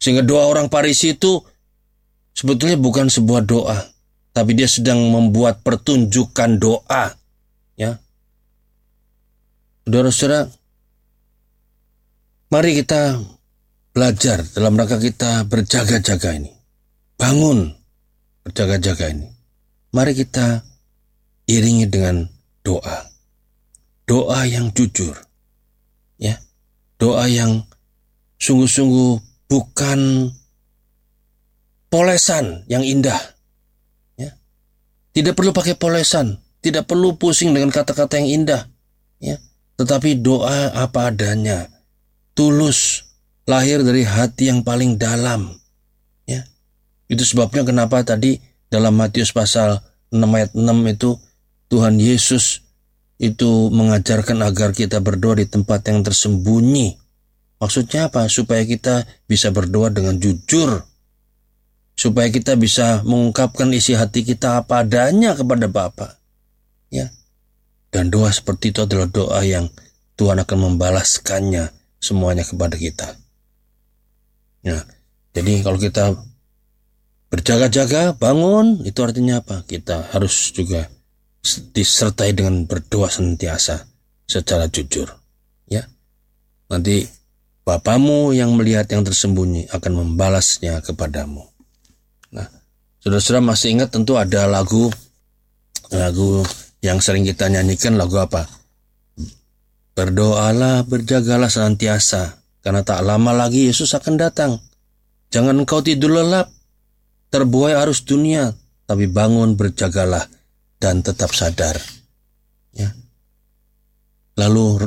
Sehingga 0.00 0.24
doa 0.24 0.48
orang 0.48 0.72
Farisi 0.72 1.12
itu 1.12 1.44
sebetulnya 2.34 2.76
bukan 2.76 3.06
sebuah 3.08 3.46
doa, 3.46 3.78
tapi 4.34 4.58
dia 4.58 4.66
sedang 4.66 4.98
membuat 5.08 5.62
pertunjukan 5.62 6.58
doa. 6.58 7.14
Ya. 7.78 8.02
Saudara-saudara, 9.86 10.50
mari 12.50 12.70
kita 12.74 13.22
belajar 13.94 14.42
dalam 14.50 14.74
rangka 14.74 14.98
kita 14.98 15.46
berjaga-jaga 15.46 16.34
ini. 16.34 16.50
Bangun 17.14 17.70
berjaga-jaga 18.42 19.14
ini. 19.14 19.30
Mari 19.94 20.12
kita 20.18 20.66
iringi 21.46 21.86
dengan 21.86 22.26
doa. 22.66 23.06
Doa 24.04 24.42
yang 24.50 24.74
jujur. 24.74 25.14
Ya. 26.18 26.42
Doa 26.98 27.30
yang 27.30 27.62
sungguh-sungguh 28.42 29.22
bukan 29.46 30.30
polesan 31.94 32.66
yang 32.66 32.82
indah 32.82 33.34
tidak 35.14 35.38
perlu 35.38 35.54
pakai 35.54 35.78
polesan, 35.78 36.42
tidak 36.58 36.90
perlu 36.90 37.14
pusing 37.14 37.54
dengan 37.54 37.70
kata-kata 37.70 38.18
yang 38.18 38.42
indah, 38.42 38.66
ya. 39.22 39.38
Tetapi 39.78 40.18
doa 40.18 40.74
apa 40.74 41.14
adanya, 41.14 41.70
tulus, 42.34 43.06
lahir 43.46 43.86
dari 43.86 44.02
hati 44.02 44.50
yang 44.50 44.66
paling 44.66 44.98
dalam, 44.98 45.54
ya. 46.26 46.42
Itu 47.06 47.22
sebabnya 47.22 47.62
kenapa 47.62 48.02
tadi 48.02 48.42
dalam 48.66 48.98
Matius 48.98 49.30
pasal 49.30 49.78
6 50.10 50.18
ayat 50.34 50.50
6 50.50 50.66
itu 50.90 51.14
Tuhan 51.70 51.94
Yesus 52.02 52.66
itu 53.22 53.70
mengajarkan 53.70 54.42
agar 54.42 54.74
kita 54.74 54.98
berdoa 54.98 55.38
di 55.38 55.46
tempat 55.46 55.86
yang 55.86 56.02
tersembunyi. 56.02 56.98
Maksudnya 57.62 58.10
apa? 58.10 58.26
Supaya 58.26 58.66
kita 58.66 59.06
bisa 59.30 59.54
berdoa 59.54 59.94
dengan 59.94 60.18
jujur, 60.18 60.82
supaya 61.94 62.26
kita 62.28 62.58
bisa 62.58 63.06
mengungkapkan 63.06 63.70
isi 63.70 63.94
hati 63.94 64.26
kita 64.26 64.62
apa 64.62 64.82
adanya 64.82 65.38
kepada 65.38 65.70
Bapa. 65.70 66.18
Ya. 66.90 67.10
Dan 67.94 68.10
doa 68.10 68.34
seperti 68.34 68.74
itu 68.74 68.82
adalah 68.82 69.06
doa 69.06 69.40
yang 69.46 69.70
Tuhan 70.18 70.42
akan 70.42 70.58
membalaskannya 70.70 71.70
semuanya 72.02 72.42
kepada 72.42 72.74
kita. 72.74 73.14
Ya. 74.66 74.82
Jadi 75.34 75.62
kalau 75.62 75.78
kita 75.78 76.14
berjaga-jaga, 77.30 78.14
bangun, 78.14 78.82
itu 78.86 78.98
artinya 79.02 79.42
apa? 79.42 79.62
Kita 79.66 80.10
harus 80.14 80.54
juga 80.54 80.90
disertai 81.74 82.34
dengan 82.34 82.66
berdoa 82.66 83.10
senantiasa 83.10 83.86
secara 84.26 84.66
jujur. 84.70 85.10
Ya. 85.70 85.86
Nanti 86.70 87.06
Bapamu 87.64 88.36
yang 88.36 88.60
melihat 88.60 88.92
yang 88.92 89.08
tersembunyi 89.08 89.72
akan 89.72 89.92
membalasnya 90.04 90.84
kepadamu. 90.84 91.53
Saudara-saudara 93.04 93.44
masih 93.44 93.76
ingat 93.76 93.92
tentu 93.92 94.16
ada 94.16 94.48
lagu 94.48 94.88
lagu 95.92 96.42
yang 96.80 96.98
sering 97.00 97.24
kita 97.24 97.48
nyanyikan 97.48 97.96
lagu 97.96 98.16
apa? 98.20 98.48
Berdoalah, 99.94 100.82
berjagalah 100.84 101.46
senantiasa, 101.46 102.42
karena 102.60 102.82
tak 102.82 103.04
lama 103.06 103.30
lagi 103.30 103.70
Yesus 103.70 103.94
akan 103.94 104.18
datang. 104.18 104.58
Jangan 105.30 105.62
engkau 105.62 105.80
tidur 105.80 106.18
lelap, 106.18 106.50
terbuai 107.30 107.78
arus 107.78 108.02
dunia, 108.02 108.50
tapi 108.84 109.06
bangun 109.06 109.54
berjagalah 109.54 110.26
dan 110.82 111.00
tetap 111.00 111.30
sadar. 111.30 111.78
Ya. 112.74 112.90
Lalu 114.34 114.82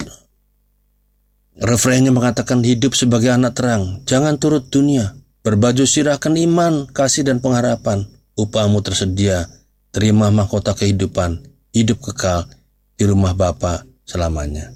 refrainnya 1.64 2.12
mengatakan 2.12 2.62
hidup 2.62 2.94
sebagai 2.94 3.32
anak 3.32 3.56
terang, 3.56 4.04
jangan 4.04 4.36
turut 4.36 4.68
dunia, 4.68 5.16
Berbaju 5.48 5.88
sirahkan 5.88 6.36
iman, 6.36 6.92
kasih 6.92 7.24
dan 7.24 7.40
pengharapan. 7.40 8.04
Upahmu 8.36 8.84
tersedia. 8.84 9.48
Terima 9.96 10.28
mahkota 10.28 10.76
kehidupan. 10.76 11.40
Hidup 11.72 12.04
kekal 12.04 12.52
di 13.00 13.08
rumah 13.08 13.32
Bapa 13.32 13.88
selamanya. 14.04 14.76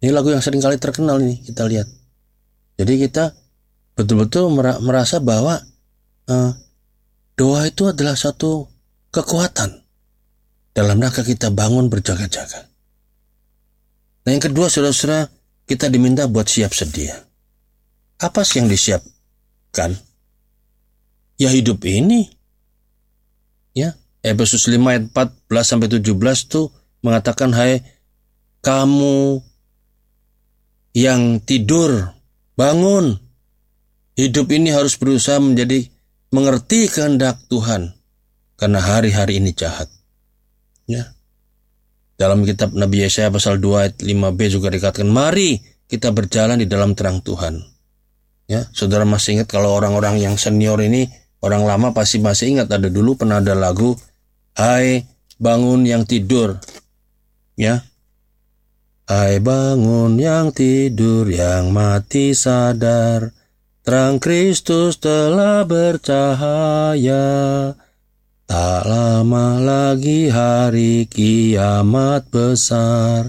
Ini 0.00 0.16
lagu 0.16 0.32
yang 0.32 0.40
sering 0.40 0.64
kali 0.64 0.80
terkenal 0.80 1.20
ini 1.20 1.44
kita 1.44 1.68
lihat. 1.68 1.84
Jadi 2.80 2.96
kita 2.96 3.36
betul-betul 3.92 4.48
merasa 4.80 5.20
bahwa 5.20 5.60
uh, 6.32 6.50
doa 7.36 7.60
itu 7.68 7.92
adalah 7.92 8.16
satu 8.16 8.72
kekuatan 9.12 9.84
dalam 10.72 10.96
rangka 10.96 11.28
kita 11.28 11.52
bangun 11.52 11.92
berjaga-jaga. 11.92 12.72
Nah 14.24 14.30
yang 14.32 14.40
kedua 14.40 14.72
saudara-saudara 14.72 15.28
kita 15.68 15.92
diminta 15.92 16.24
buat 16.24 16.48
siap 16.48 16.72
sedia. 16.72 17.20
Apa 18.16 18.48
sih 18.48 18.64
yang 18.64 18.72
disiapkan? 18.72 20.05
Ya 21.40 21.52
hidup 21.52 21.84
ini. 21.84 22.28
Ya, 23.76 23.92
Efesus 24.24 24.66
5 24.66 24.80
ayat 24.88 25.04
14 25.12 25.68
sampai 25.68 25.88
17 25.92 26.48
tuh 26.48 26.72
mengatakan 27.04 27.52
hai 27.52 27.84
kamu 28.64 29.44
yang 30.96 31.38
tidur 31.44 32.16
bangun. 32.56 33.20
Hidup 34.16 34.48
ini 34.48 34.72
harus 34.72 34.96
berusaha 34.96 35.36
menjadi 35.36 35.92
mengerti 36.32 36.88
kehendak 36.88 37.36
Tuhan 37.52 37.92
karena 38.56 38.80
hari-hari 38.80 39.38
ini 39.38 39.52
jahat. 39.52 39.92
Ya. 40.88 41.12
Dalam 42.16 42.48
kitab 42.48 42.72
Nabi 42.72 43.04
Yesaya 43.04 43.28
pasal 43.28 43.60
2 43.60 43.76
ayat 43.76 43.96
5b 44.00 44.40
juga 44.48 44.72
dikatakan, 44.72 45.04
"Mari 45.04 45.60
kita 45.84 46.16
berjalan 46.16 46.56
di 46.56 46.64
dalam 46.64 46.96
terang 46.96 47.20
Tuhan." 47.20 47.60
Ya, 48.48 48.64
saudara 48.72 49.04
masih 49.04 49.36
ingat 49.36 49.52
kalau 49.52 49.76
orang-orang 49.76 50.16
yang 50.24 50.40
senior 50.40 50.80
ini 50.80 51.12
Orang 51.44 51.68
lama 51.68 51.92
pasti 51.92 52.18
masih 52.18 52.56
ingat 52.56 52.72
ada 52.72 52.88
dulu 52.88 53.14
pernah 53.14 53.38
ada 53.38 53.52
lagu 53.52 53.94
Hai 54.56 55.04
bangun 55.36 55.84
yang 55.84 56.08
tidur. 56.08 56.56
Ya. 57.60 57.84
Hai 59.04 59.36
bangun 59.36 60.16
yang 60.16 60.48
tidur 60.48 61.28
yang 61.28 61.76
mati 61.76 62.32
sadar. 62.32 63.36
Terang 63.84 64.16
Kristus 64.16 64.96
telah 64.96 65.68
bercahaya. 65.68 67.28
Tak 68.48 68.82
lama 68.88 69.60
lagi 69.60 70.32
hari 70.32 71.04
kiamat 71.04 72.32
besar. 72.32 73.28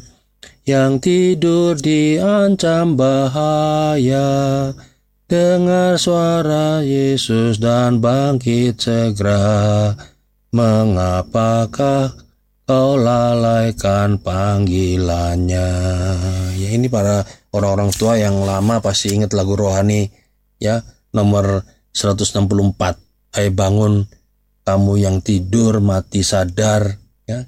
Yang 0.63 0.93
tidur 1.03 1.75
diancam 1.75 2.95
bahaya 2.95 4.71
Dengar 5.27 5.99
suara 5.99 6.79
Yesus 6.79 7.59
dan 7.59 7.99
bangkit 7.99 8.79
segera. 8.79 9.91
Mengapakah 10.55 12.15
kau 12.63 12.95
lalaikan 12.95 14.23
panggilannya? 14.23 15.69
Ya 16.55 16.69
ini 16.71 16.87
para 16.87 17.27
orang-orang 17.51 17.91
tua 17.91 18.15
yang 18.15 18.39
lama 18.39 18.79
pasti 18.79 19.11
ingat 19.19 19.35
lagu 19.35 19.59
rohani 19.59 20.07
ya 20.63 20.79
nomor 21.11 21.59
164. 21.91 23.35
Hai 23.35 23.51
bangun 23.51 24.07
kamu 24.63 24.93
yang 24.95 25.19
tidur 25.19 25.83
mati 25.83 26.23
sadar 26.23 26.87
ya. 27.27 27.43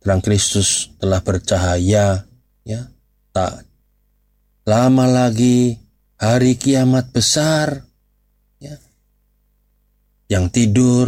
Terang 0.00 0.24
Kristus 0.24 0.96
telah 0.96 1.20
bercahaya 1.20 2.24
ya. 2.64 2.80
Tak 3.36 3.68
lama 4.64 5.04
lagi 5.04 5.89
hari 6.20 6.60
kiamat 6.60 7.08
besar 7.10 7.88
ya. 8.60 8.76
Yang 10.28 10.44
tidur 10.52 11.06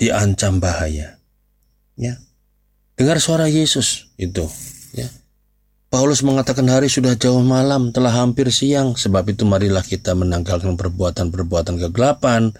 diancam 0.00 0.58
bahaya. 0.58 1.20
Ya. 1.94 2.16
Dengar 2.96 3.20
suara 3.20 3.46
Yesus 3.52 4.08
itu, 4.16 4.48
ya. 4.96 5.06
Paulus 5.92 6.24
mengatakan 6.24 6.66
hari 6.66 6.90
sudah 6.90 7.14
jauh 7.14 7.44
malam, 7.44 7.92
telah 7.94 8.10
hampir 8.10 8.48
siang, 8.50 8.98
sebab 8.98 9.30
itu 9.30 9.46
marilah 9.46 9.84
kita 9.84 10.16
menanggalkan 10.16 10.74
perbuatan-perbuatan 10.74 11.76
kegelapan 11.78 12.50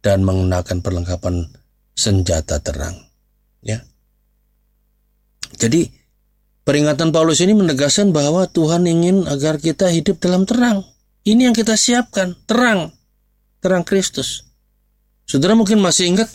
dan 0.00 0.24
mengenakan 0.24 0.80
perlengkapan 0.80 1.50
senjata 1.92 2.62
terang. 2.62 2.96
Ya. 3.60 3.84
Jadi 5.60 5.92
peringatan 6.64 7.12
Paulus 7.12 7.42
ini 7.44 7.52
menegaskan 7.52 8.16
bahwa 8.16 8.48
Tuhan 8.48 8.88
ingin 8.88 9.28
agar 9.28 9.60
kita 9.60 9.92
hidup 9.92 10.22
dalam 10.22 10.48
terang. 10.48 10.86
Ini 11.24 11.50
yang 11.50 11.56
kita 11.56 11.76
siapkan, 11.76 12.32
terang. 12.48 12.96
Terang 13.60 13.84
Kristus. 13.84 14.48
Saudara 15.28 15.52
mungkin 15.52 15.78
masih 15.78 16.10
ingat 16.10 16.32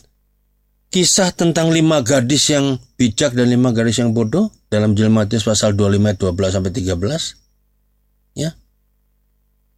kisah 0.94 1.34
tentang 1.36 1.74
lima 1.74 2.00
gadis 2.06 2.54
yang 2.54 2.80
bijak 2.96 3.36
dan 3.36 3.52
lima 3.52 3.74
gadis 3.76 4.00
yang 4.00 4.16
bodoh 4.16 4.54
dalam 4.72 4.96
Injil 4.96 5.12
Matius 5.12 5.44
pasal 5.44 5.76
25 5.76 6.16
12 6.22 6.56
sampai 6.56 6.72
13. 6.72 8.40
Ya. 8.40 8.56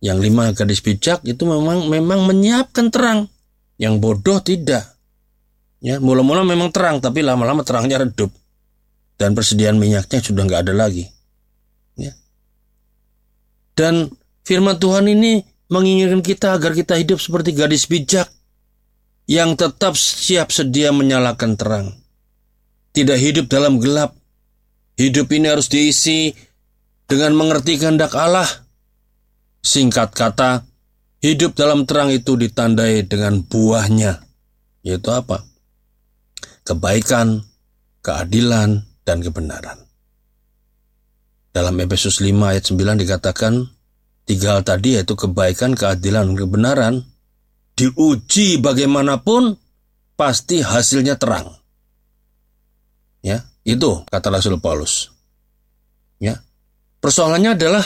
Yang 0.04 0.18
lima 0.22 0.54
gadis 0.54 0.84
bijak 0.84 1.26
itu 1.26 1.42
memang 1.48 1.90
memang 1.90 2.28
menyiapkan 2.28 2.94
terang. 2.94 3.32
Yang 3.82 3.96
bodoh 3.98 4.44
tidak. 4.44 4.94
Ya, 5.78 6.02
mula-mula 6.02 6.42
memang 6.42 6.74
terang 6.74 7.02
tapi 7.02 7.26
lama-lama 7.26 7.66
terangnya 7.66 8.04
redup. 8.04 8.30
Dan 9.18 9.34
persediaan 9.34 9.82
minyaknya 9.82 10.22
sudah 10.22 10.46
nggak 10.46 10.70
ada 10.70 10.74
lagi. 10.78 11.10
Ya. 11.98 12.14
Dan 13.74 14.14
firman 14.48 14.80
Tuhan 14.80 15.12
ini 15.12 15.44
menginginkan 15.68 16.24
kita 16.24 16.56
agar 16.56 16.72
kita 16.72 16.96
hidup 16.96 17.20
seperti 17.20 17.52
gadis 17.52 17.84
bijak 17.92 18.32
yang 19.28 19.60
tetap 19.60 20.00
siap 20.00 20.56
sedia 20.56 20.96
menyalakan 20.96 21.60
terang. 21.60 21.88
Tidak 22.96 23.20
hidup 23.20 23.52
dalam 23.52 23.84
gelap. 23.84 24.16
Hidup 24.96 25.30
ini 25.36 25.52
harus 25.52 25.68
diisi 25.68 26.32
dengan 27.06 27.36
mengerti 27.36 27.76
kehendak 27.76 28.16
Allah. 28.16 28.48
Singkat 29.62 30.16
kata, 30.16 30.64
hidup 31.20 31.54
dalam 31.54 31.84
terang 31.84 32.10
itu 32.10 32.40
ditandai 32.40 33.04
dengan 33.04 33.44
buahnya. 33.44 34.24
Yaitu 34.82 35.12
apa? 35.12 35.44
Kebaikan, 36.64 37.44
keadilan, 38.00 38.88
dan 39.04 39.20
kebenaran. 39.20 39.78
Dalam 41.52 41.76
Efesus 41.84 42.24
5 42.24 42.32
ayat 42.48 42.64
9 42.66 43.04
dikatakan, 43.04 43.77
tiga 44.28 44.60
hal 44.60 44.62
tadi 44.68 45.00
yaitu 45.00 45.16
kebaikan, 45.16 45.74
keadilan, 45.74 46.30
dan 46.30 46.36
kebenaran 46.36 46.94
diuji 47.80 48.60
bagaimanapun 48.60 49.56
pasti 50.20 50.60
hasilnya 50.60 51.16
terang. 51.16 51.56
Ya, 53.24 53.48
itu 53.64 54.04
kata 54.12 54.28
Rasul 54.28 54.60
Paulus. 54.60 55.10
Ya. 56.20 56.44
Persoalannya 57.00 57.56
adalah 57.56 57.86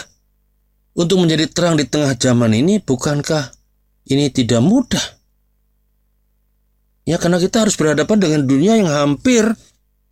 untuk 0.97 1.21
menjadi 1.21 1.45
terang 1.51 1.75
di 1.77 1.85
tengah 1.85 2.15
zaman 2.15 2.51
ini 2.55 2.81
bukankah 2.81 3.51
ini 4.09 4.31
tidak 4.33 4.63
mudah? 4.63 5.05
Ya, 7.05 7.19
karena 7.19 7.37
kita 7.37 7.67
harus 7.67 7.75
berhadapan 7.75 8.17
dengan 8.17 8.41
dunia 8.47 8.79
yang 8.79 8.89
hampir 8.89 9.43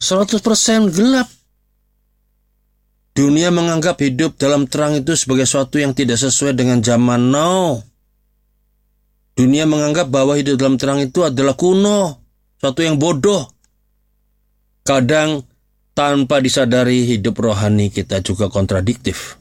100% 0.04 0.92
gelap. 0.92 1.28
Dunia 3.19 3.51
menganggap 3.51 3.99
hidup 3.99 4.39
dalam 4.39 4.63
terang 4.63 4.95
itu 4.95 5.12
sebagai 5.12 5.43
sesuatu 5.43 5.75
yang 5.75 5.91
tidak 5.91 6.15
sesuai 6.15 6.55
dengan 6.55 6.79
zaman 6.79 7.27
now. 7.27 7.75
Dunia 9.36 9.67
menganggap 9.67 10.08
bahwa 10.08 10.39
hidup 10.39 10.55
dalam 10.55 10.79
terang 10.79 11.03
itu 11.03 11.27
adalah 11.27 11.51
kuno, 11.60 12.23
suatu 12.55 12.79
yang 12.79 12.95
bodoh. 12.95 13.43
Kadang 14.88 15.43
tanpa 15.91 16.39
disadari 16.39 17.03
hidup 17.12 17.43
rohani 17.43 17.91
kita 17.91 18.23
juga 18.23 18.47
kontradiktif. 18.47 19.36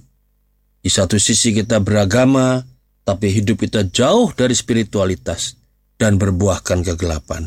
Di 0.82 0.90
satu 0.90 1.14
sisi 1.14 1.54
kita 1.54 1.78
beragama, 1.78 2.58
tapi 3.06 3.30
hidup 3.30 3.62
kita 3.62 3.86
jauh 3.94 4.34
dari 4.34 4.58
spiritualitas 4.58 5.54
dan 5.94 6.18
berbuahkan 6.18 6.82
kegelapan. 6.82 7.46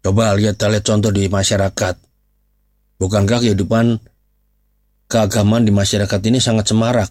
Coba 0.00 0.32
lihat 0.40 0.56
lihat 0.56 0.88
contoh 0.88 1.12
di 1.12 1.28
masyarakat. 1.28 2.00
Bukankah 2.96 3.44
kehidupan 3.44 4.15
keagamaan 5.06 5.66
di 5.66 5.72
masyarakat 5.74 6.20
ini 6.28 6.38
sangat 6.38 6.70
semarak? 6.70 7.10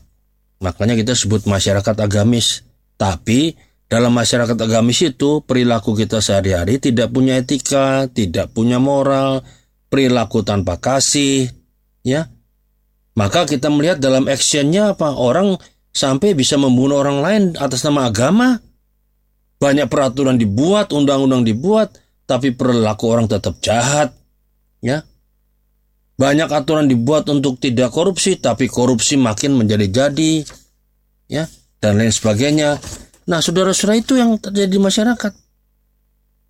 Makanya 0.63 0.95
kita 0.95 1.15
sebut 1.15 1.43
masyarakat 1.47 1.95
agamis. 1.99 2.63
Tapi 2.95 3.55
dalam 3.91 4.15
masyarakat 4.15 4.55
agamis 4.55 5.03
itu 5.03 5.43
perilaku 5.43 5.93
kita 5.93 6.23
sehari-hari 6.23 6.79
tidak 6.79 7.11
punya 7.11 7.37
etika, 7.37 8.07
tidak 8.07 8.55
punya 8.55 8.79
moral, 8.79 9.43
perilaku 9.91 10.41
tanpa 10.41 10.79
kasih, 10.79 11.51
ya. 12.01 12.31
Maka 13.15 13.47
kita 13.47 13.71
melihat 13.71 13.99
dalam 13.99 14.27
actionnya 14.27 14.95
apa? 14.95 15.15
Orang 15.15 15.55
sampai 15.95 16.35
bisa 16.35 16.59
membunuh 16.59 16.99
orang 16.99 17.19
lain 17.23 17.43
atas 17.55 17.83
nama 17.87 18.11
agama. 18.11 18.59
Banyak 19.55 19.87
peraturan 19.87 20.35
dibuat, 20.35 20.91
undang-undang 20.91 21.47
dibuat, 21.47 21.95
tapi 22.27 22.51
perilaku 22.51 23.07
orang 23.07 23.31
tetap 23.31 23.55
jahat, 23.63 24.11
ya. 24.83 25.07
Banyak 26.15 26.47
aturan 26.47 26.87
dibuat 26.87 27.27
untuk 27.27 27.59
tidak 27.59 27.91
korupsi, 27.91 28.39
tapi 28.39 28.71
korupsi 28.71 29.19
makin 29.19 29.59
menjadi-jadi, 29.59 30.47
ya, 31.27 31.43
dan 31.83 31.99
lain 31.99 32.11
sebagainya. 32.11 32.79
Nah, 33.27 33.43
saudara-saudara 33.43 33.99
itu 33.99 34.15
yang 34.15 34.39
terjadi 34.39 34.71
di 34.71 34.79
masyarakat. 34.79 35.33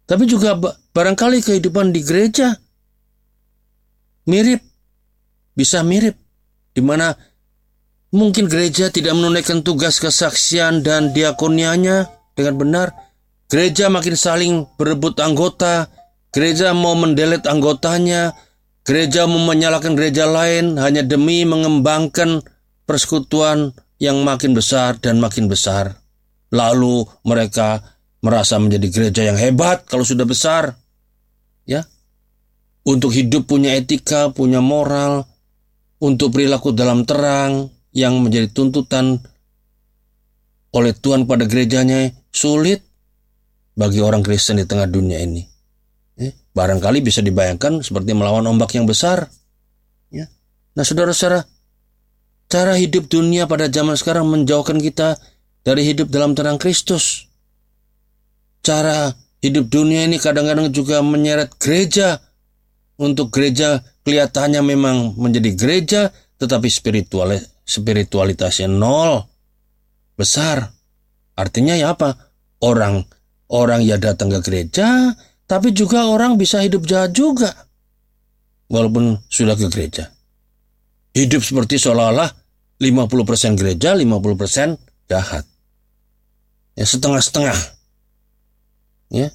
Tapi 0.06 0.24
juga 0.30 0.54
barangkali 0.94 1.42
kehidupan 1.42 1.90
di 1.90 2.06
gereja 2.06 2.54
mirip, 4.30 4.62
bisa 5.58 5.82
mirip, 5.82 6.14
di 6.78 6.82
mana 6.86 7.18
mungkin 8.14 8.46
gereja 8.46 8.94
tidak 8.94 9.18
menunaikan 9.18 9.66
tugas 9.66 9.98
kesaksian 9.98 10.86
dan 10.86 11.10
diakonianya 11.10 12.06
dengan 12.38 12.56
benar. 12.62 12.88
Gereja 13.50 13.90
makin 13.90 14.14
saling 14.14 14.54
berebut 14.78 15.18
anggota, 15.22 15.90
gereja 16.30 16.74
mau 16.78 16.94
mendelet 16.94 17.46
anggotanya, 17.50 18.34
gereja 18.86 19.26
menyalahkan 19.26 19.98
gereja 19.98 20.30
lain 20.30 20.78
hanya 20.78 21.02
demi 21.02 21.42
mengembangkan 21.44 22.46
persekutuan 22.86 23.74
yang 23.98 24.22
makin 24.22 24.54
besar 24.54 25.02
dan 25.02 25.18
makin 25.18 25.50
besar. 25.50 25.98
Lalu 26.54 27.04
mereka 27.26 27.82
merasa 28.22 28.62
menjadi 28.62 28.88
gereja 28.94 29.22
yang 29.26 29.38
hebat 29.42 29.90
kalau 29.90 30.06
sudah 30.06 30.24
besar. 30.24 30.78
Ya. 31.66 31.84
Untuk 32.86 33.18
hidup 33.18 33.50
punya 33.50 33.74
etika, 33.74 34.30
punya 34.30 34.62
moral, 34.62 35.26
untuk 35.98 36.38
perilaku 36.38 36.70
dalam 36.70 37.02
terang 37.02 37.74
yang 37.90 38.22
menjadi 38.22 38.54
tuntutan 38.54 39.18
oleh 40.76 40.94
Tuhan 40.94 41.26
pada 41.26 41.50
gerejanya 41.50 42.14
sulit 42.30 42.86
bagi 43.74 44.04
orang 44.04 44.22
Kristen 44.22 44.62
di 44.62 44.68
tengah 44.70 44.86
dunia 44.86 45.18
ini. 45.24 45.55
Eh, 46.16 46.32
barangkali 46.56 47.04
bisa 47.04 47.20
dibayangkan 47.20 47.84
seperti 47.84 48.16
melawan 48.16 48.48
ombak 48.48 48.72
yang 48.76 48.88
besar. 48.88 49.28
Ya. 50.08 50.32
Nah, 50.76 50.84
saudara-saudara, 50.88 51.44
cara 52.48 52.74
hidup 52.80 53.12
dunia 53.12 53.52
pada 53.52 53.68
zaman 53.68 54.00
sekarang 54.00 54.24
menjauhkan 54.32 54.80
kita 54.80 55.20
dari 55.68 55.84
hidup 55.84 56.08
dalam 56.08 56.32
terang 56.32 56.56
Kristus. 56.56 57.28
Cara 58.64 59.12
hidup 59.44 59.68
dunia 59.68 60.08
ini 60.08 60.16
kadang-kadang 60.16 60.72
juga 60.72 61.04
menyeret 61.04 61.52
gereja. 61.60 62.24
Untuk 62.96 63.28
gereja 63.36 63.84
kelihatannya 64.08 64.64
memang 64.64 65.20
menjadi 65.20 65.52
gereja, 65.52 66.02
tetapi 66.40 66.72
spiritual 66.72 67.36
spiritualitasnya 67.68 68.72
nol. 68.72 69.28
Besar. 70.16 70.72
Artinya 71.36 71.76
ya 71.76 71.92
apa? 71.92 72.32
Orang 72.64 73.04
orang 73.52 73.84
ya 73.84 74.00
datang 74.00 74.32
ke 74.32 74.40
gereja, 74.40 75.12
tapi 75.46 75.70
juga 75.74 76.10
orang 76.10 76.38
bisa 76.42 76.62
hidup 76.62 76.86
jahat 76.90 77.14
juga. 77.14 77.54
Walaupun 78.66 79.22
sudah 79.30 79.54
ke 79.54 79.70
gereja. 79.70 80.10
Hidup 81.14 81.46
seperti 81.46 81.78
seolah-olah 81.78 82.28
50% 82.82 83.56
gereja, 83.56 83.94
50% 83.94 85.08
jahat. 85.08 85.46
Ya, 86.76 86.84
setengah-setengah. 86.84 87.56
Ya. 89.14 89.30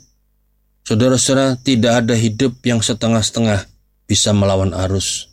Saudara-saudara, 0.85 1.57
tidak 1.63 2.05
ada 2.05 2.15
hidup 2.19 2.59
yang 2.67 2.83
setengah-setengah 2.83 3.65
bisa 4.11 4.35
melawan 4.35 4.75
arus. 4.75 5.31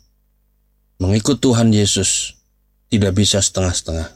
Mengikut 1.02 1.42
Tuhan 1.42 1.74
Yesus 1.74 2.38
tidak 2.86 3.18
bisa 3.18 3.42
setengah-setengah. 3.42 4.14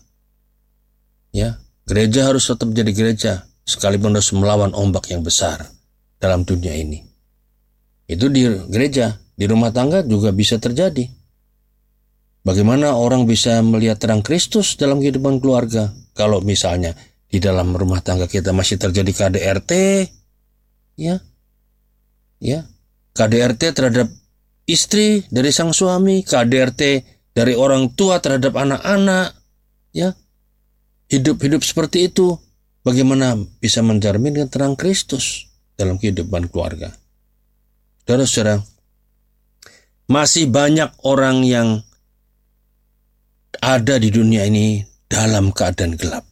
Ya, 1.34 1.58
gereja 1.90 2.30
harus 2.30 2.46
tetap 2.46 2.70
jadi 2.70 2.94
gereja 2.94 3.32
sekalipun 3.66 4.14
harus 4.14 4.30
melawan 4.30 4.70
ombak 4.72 5.10
yang 5.10 5.26
besar 5.26 5.66
dalam 6.22 6.46
dunia 6.46 6.70
ini. 6.78 7.02
Itu 8.06 8.30
di 8.30 8.46
gereja, 8.70 9.18
di 9.34 9.50
rumah 9.50 9.74
tangga 9.74 10.06
juga 10.06 10.30
bisa 10.30 10.62
terjadi. 10.62 11.10
Bagaimana 12.46 12.94
orang 12.94 13.26
bisa 13.26 13.58
melihat 13.62 13.98
terang 13.98 14.22
Kristus 14.22 14.78
dalam 14.78 15.02
kehidupan 15.02 15.42
keluarga 15.42 15.90
kalau 16.14 16.38
misalnya 16.38 16.94
di 17.26 17.42
dalam 17.42 17.74
rumah 17.74 17.98
tangga 17.98 18.30
kita 18.30 18.54
masih 18.54 18.78
terjadi 18.78 19.10
KDRT, 19.10 19.72
ya, 20.98 21.18
ya, 22.38 22.66
KDRT 23.14 23.62
terhadap 23.74 24.10
istri 24.66 25.26
dari 25.30 25.50
sang 25.50 25.74
suami, 25.74 26.22
KDRT 26.22 26.82
dari 27.34 27.54
orang 27.58 27.94
tua 27.94 28.22
terhadap 28.22 28.54
anak-anak, 28.54 29.34
ya. 29.94 30.14
Hidup-hidup 31.12 31.60
seperti 31.60 32.08
itu 32.08 32.40
bagaimana 32.82 33.36
bisa 33.60 33.84
mencerminkan 33.84 34.48
terang 34.48 34.74
Kristus 34.80 35.51
dalam 35.76 35.96
kehidupan 35.96 36.48
keluarga. 36.52 36.92
Saudara-saudara, 38.02 38.60
masih 40.10 40.50
banyak 40.50 40.90
orang 41.06 41.46
yang 41.46 41.68
ada 43.62 43.94
di 43.96 44.10
dunia 44.10 44.44
ini 44.44 44.82
dalam 45.06 45.54
keadaan 45.54 45.94
gelap. 45.94 46.26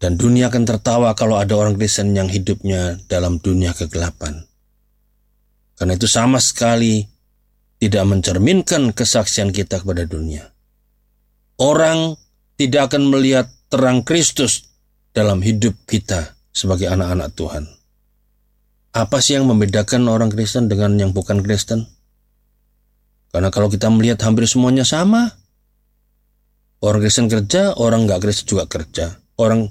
Dan 0.00 0.16
dunia 0.16 0.48
akan 0.48 0.64
tertawa 0.64 1.12
kalau 1.12 1.36
ada 1.36 1.52
orang 1.56 1.76
Kristen 1.76 2.16
yang 2.16 2.28
hidupnya 2.28 2.96
dalam 3.04 3.36
dunia 3.36 3.76
kegelapan. 3.76 4.48
Karena 5.76 5.96
itu 5.96 6.08
sama 6.08 6.40
sekali 6.40 7.04
tidak 7.80 8.04
mencerminkan 8.08 8.92
kesaksian 8.92 9.52
kita 9.52 9.80
kepada 9.80 10.04
dunia. 10.04 10.48
Orang 11.60 12.16
tidak 12.60 12.92
akan 12.92 13.12
melihat 13.12 13.48
terang 13.72 14.04
Kristus 14.04 14.68
dalam 15.16 15.40
hidup 15.40 15.76
kita 15.88 16.36
sebagai 16.52 16.92
anak-anak 16.92 17.32
Tuhan. 17.32 17.64
Apa 18.90 19.22
sih 19.22 19.38
yang 19.38 19.46
membedakan 19.46 20.10
orang 20.10 20.34
Kristen 20.34 20.66
dengan 20.66 20.98
yang 20.98 21.14
bukan 21.14 21.46
Kristen? 21.46 21.86
Karena 23.30 23.54
kalau 23.54 23.70
kita 23.70 23.86
melihat 23.86 24.18
hampir 24.26 24.50
semuanya 24.50 24.82
sama. 24.82 25.30
Orang 26.80 27.04
Kristen 27.04 27.28
kerja, 27.28 27.76
orang 27.76 28.08
nggak 28.08 28.24
Kristen 28.24 28.46
juga 28.50 28.64
kerja. 28.66 29.20
Orang 29.38 29.70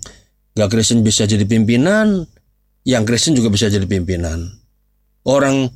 nggak 0.56 0.70
Kristen 0.70 1.02
bisa 1.02 1.26
jadi 1.26 1.44
pimpinan, 1.44 2.24
yang 2.86 3.04
Kristen 3.04 3.34
juga 3.36 3.50
bisa 3.52 3.68
jadi 3.68 3.84
pimpinan. 3.90 4.46
Orang 5.26 5.74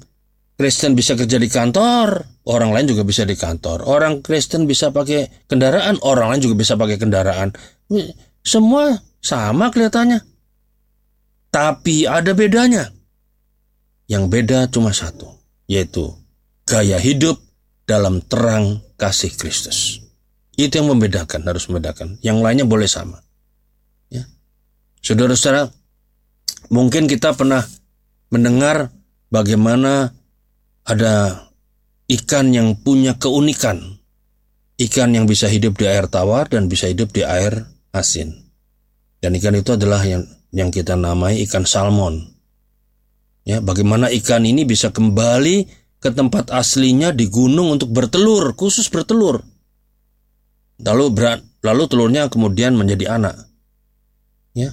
Kristen 0.53 0.93
bisa 0.93 1.17
kerja 1.17 1.41
di 1.41 1.49
kantor, 1.49 2.21
orang 2.45 2.71
lain 2.71 2.85
juga 2.93 3.03
bisa 3.03 3.25
di 3.25 3.33
kantor. 3.33 3.83
Orang 3.89 4.21
Kristen 4.21 4.69
bisa 4.69 4.93
pakai 4.93 5.49
kendaraan, 5.49 5.97
orang 6.05 6.31
lain 6.31 6.41
juga 6.45 6.55
bisa 6.61 6.77
pakai 6.77 7.01
kendaraan. 7.01 7.49
Semua 8.45 8.93
sama 9.19 9.73
kelihatannya. 9.73 10.21
Tapi 11.49 12.05
ada 12.05 12.31
bedanya. 12.37 13.02
Yang 14.07 14.23
beda 14.29 14.59
cuma 14.67 14.91
satu, 14.91 15.39
yaitu 15.65 16.11
gaya 16.67 16.99
hidup 16.99 17.39
dalam 17.87 18.23
terang 18.23 18.83
kasih 18.99 19.31
Kristus. 19.35 20.03
Itu 20.53 20.79
yang 20.79 20.93
membedakan, 20.93 21.43
harus 21.49 21.65
membedakan. 21.65 22.21
Yang 22.21 22.37
lainnya 22.45 22.65
boleh 22.67 22.85
sama. 22.85 23.19
Ya. 24.13 24.29
Saudara-saudara, 25.01 25.73
mungkin 26.69 27.09
kita 27.09 27.33
pernah 27.33 27.65
mendengar 28.29 28.93
bagaimana 29.33 30.13
ada 30.85 31.47
ikan 32.09 32.53
yang 32.53 32.77
punya 32.77 33.17
keunikan. 33.17 33.97
Ikan 34.77 35.13
yang 35.13 35.29
bisa 35.29 35.49
hidup 35.49 35.77
di 35.77 35.85
air 35.85 36.09
tawar 36.09 36.49
dan 36.49 36.69
bisa 36.69 36.89
hidup 36.89 37.13
di 37.13 37.21
air 37.25 37.65
asin. 37.93 38.33
Dan 39.21 39.37
ikan 39.37 39.55
itu 39.55 39.77
adalah 39.77 40.01
yang 40.03 40.25
yang 40.53 40.69
kita 40.69 40.93
namai 40.93 41.41
ikan 41.45 41.65
salmon. 41.65 42.32
Ya, 43.43 43.59
bagaimana 43.59 44.07
ikan 44.23 44.47
ini 44.47 44.63
bisa 44.63 44.95
kembali 44.95 45.67
ke 45.99 46.09
tempat 46.11 46.51
aslinya 46.51 47.11
di 47.11 47.27
gunung 47.27 47.75
untuk 47.75 47.91
bertelur, 47.91 48.55
khusus 48.55 48.87
bertelur. 48.87 49.43
Lalu 50.83 51.05
berat, 51.15 51.39
lalu 51.63 51.83
telurnya 51.87 52.27
kemudian 52.27 52.75
menjadi 52.75 53.19
anak. 53.19 53.35
Ya. 54.55 54.71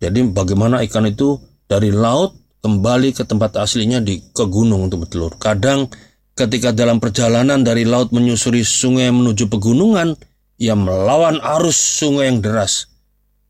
Jadi 0.00 0.32
bagaimana 0.32 0.80
ikan 0.88 1.04
itu 1.04 1.36
dari 1.68 1.92
laut 1.92 2.34
kembali 2.64 3.12
ke 3.12 3.22
tempat 3.28 3.60
aslinya 3.60 4.00
di 4.00 4.20
ke 4.32 4.48
gunung 4.48 4.88
untuk 4.88 5.04
bertelur. 5.06 5.36
Kadang 5.36 5.92
ketika 6.38 6.72
dalam 6.72 7.02
perjalanan 7.02 7.60
dari 7.60 7.84
laut 7.84 8.14
menyusuri 8.14 8.64
sungai 8.64 9.12
menuju 9.12 9.52
pegunungan, 9.52 10.16
ia 10.56 10.72
melawan 10.72 11.36
arus 11.40 11.76
sungai 11.76 12.32
yang 12.32 12.40
deras. 12.40 12.88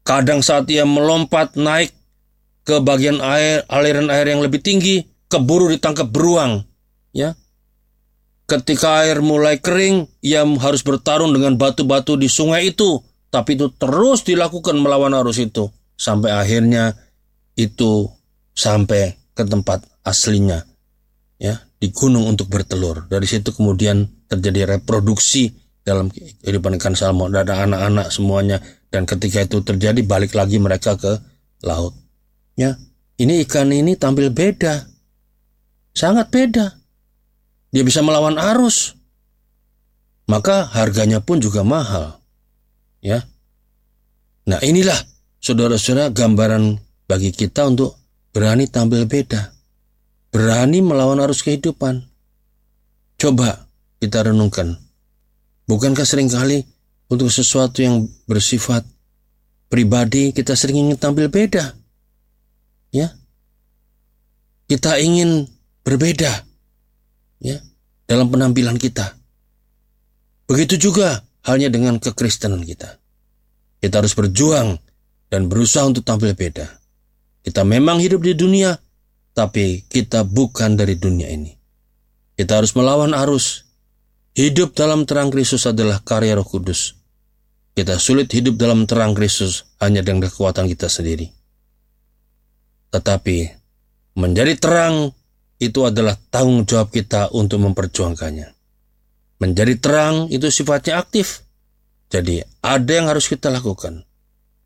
Kadang 0.03 0.43
saat 0.43 0.67
ia 0.73 0.83
melompat 0.83 1.55
naik 1.55 1.95
ke 2.65 2.79
bagian 2.85 3.19
air 3.25 3.65
aliran 3.67 4.13
air 4.13 4.31
yang 4.31 4.45
lebih 4.45 4.61
tinggi, 4.61 5.07
keburu 5.31 5.71
ditangkap 5.73 6.09
beruang. 6.09 6.65
Ya, 7.11 7.35
ketika 8.51 9.07
air 9.07 9.23
mulai 9.23 9.63
kering, 9.63 10.11
ia 10.23 10.43
harus 10.43 10.83
bertarung 10.83 11.31
dengan 11.31 11.55
batu-batu 11.55 12.19
di 12.19 12.27
sungai 12.27 12.75
itu. 12.75 12.99
Tapi 13.31 13.55
itu 13.55 13.71
terus 13.79 14.27
dilakukan 14.27 14.75
melawan 14.75 15.15
arus 15.15 15.39
itu. 15.39 15.71
Sampai 15.95 16.35
akhirnya 16.35 16.99
itu 17.55 18.11
sampai 18.51 19.15
ke 19.31 19.47
tempat 19.47 19.87
aslinya 20.03 20.67
ya 21.39 21.57
di 21.79 21.95
gunung 21.95 22.27
untuk 22.27 22.51
bertelur. 22.51 23.07
Dari 23.07 23.25
situ 23.25 23.55
kemudian 23.55 24.27
terjadi 24.27 24.77
reproduksi 24.77 25.55
dalam 25.87 26.11
kehidupan 26.11 26.77
ikan 26.77 26.99
salmon. 26.99 27.33
Ada 27.33 27.65
anak-anak 27.71 28.11
semuanya 28.11 28.59
dan 28.91 29.07
ketika 29.07 29.47
itu 29.47 29.63
terjadi 29.63 30.03
balik 30.03 30.35
lagi 30.35 30.59
mereka 30.59 30.99
ke 30.99 31.23
laut. 31.63 31.95
Ya, 32.61 32.77
ini 33.17 33.41
ikan 33.49 33.73
ini 33.73 33.97
tampil 33.97 34.29
beda. 34.29 34.85
Sangat 35.97 36.29
beda. 36.29 36.77
Dia 37.73 37.81
bisa 37.81 38.05
melawan 38.05 38.37
arus. 38.37 39.01
Maka 40.29 40.69
harganya 40.69 41.25
pun 41.25 41.41
juga 41.41 41.65
mahal. 41.65 42.21
Ya. 43.01 43.25
Nah, 44.45 44.61
inilah 44.61 44.95
saudara-saudara 45.41 46.13
gambaran 46.13 46.77
bagi 47.09 47.33
kita 47.33 47.65
untuk 47.65 47.97
berani 48.37 48.69
tampil 48.69 49.09
beda, 49.09 49.57
berani 50.29 50.85
melawan 50.85 51.25
arus 51.25 51.41
kehidupan. 51.41 52.05
Coba 53.17 53.67
kita 54.05 54.29
renungkan, 54.29 54.77
bukankah 55.65 56.05
sering 56.05 56.29
kali 56.29 56.61
untuk 57.09 57.33
sesuatu 57.33 57.81
yang 57.81 58.05
bersifat 58.29 58.85
pribadi 59.73 60.37
kita 60.37 60.53
sering 60.53 60.89
ingin 60.89 61.01
tampil 61.01 61.33
beda? 61.33 61.80
Ya, 62.91 63.15
kita 64.67 64.99
ingin 64.99 65.47
berbeda, 65.87 66.47
ya, 67.39 67.59
dalam 68.11 68.31
penampilan 68.31 68.79
kita. 68.79 69.15
Begitu 70.51 70.91
juga 70.91 71.23
halnya 71.47 71.71
dengan 71.71 72.03
kekristenan 72.03 72.67
kita. 72.67 72.99
Kita 73.79 74.03
harus 74.03 74.13
berjuang 74.19 74.77
dan 75.31 75.47
berusaha 75.47 75.87
untuk 75.87 76.03
tampil 76.03 76.35
beda. 76.35 76.67
Kita 77.41 77.63
memang 77.63 78.03
hidup 78.03 78.21
di 78.27 78.35
dunia, 78.35 78.75
tapi 79.33 79.87
kita 79.87 80.27
bukan 80.27 80.77
dari 80.77 80.99
dunia 80.99 81.31
ini. 81.31 81.55
Kita 82.37 82.61
harus 82.61 82.77
melawan 82.77 83.15
arus. 83.15 83.65
Hidup 84.35 84.79
dalam 84.79 85.07
terang 85.07 85.31
Kristus 85.31 85.67
adalah 85.67 86.03
karya 86.03 86.39
Roh 86.39 86.47
Kudus. 86.47 86.95
Kita 87.75 87.99
sulit 87.99 88.31
hidup 88.31 88.59
dalam 88.59 88.87
terang 88.87 89.15
Kristus 89.17 89.67
hanya 89.83 90.03
dengan 90.03 90.29
kekuatan 90.29 90.67
kita 90.71 90.87
sendiri. 90.87 91.40
Tetapi 92.91 93.37
menjadi 94.19 94.55
terang 94.59 95.15
itu 95.63 95.81
adalah 95.87 96.19
tanggung 96.31 96.67
jawab 96.67 96.91
kita 96.91 97.31
untuk 97.31 97.63
memperjuangkannya. 97.63 98.49
Menjadi 99.41 99.75
terang 99.81 100.29
itu 100.29 100.51
sifatnya 100.51 101.01
aktif. 101.01 101.47
Jadi 102.11 102.43
ada 102.61 102.91
yang 102.91 103.07
harus 103.07 103.31
kita 103.31 103.49
lakukan. 103.49 104.03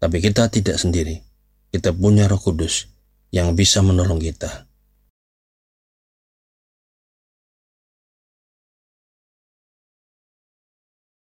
Tapi 0.00 0.16
kita 0.20 0.48
tidak 0.48 0.80
sendiri 0.80 1.24
kita 1.74 1.90
punya 1.90 2.30
Roh 2.30 2.38
Kudus 2.38 2.86
yang 3.34 3.58
bisa 3.58 3.82
menolong 3.82 4.22
kita. 4.22 4.70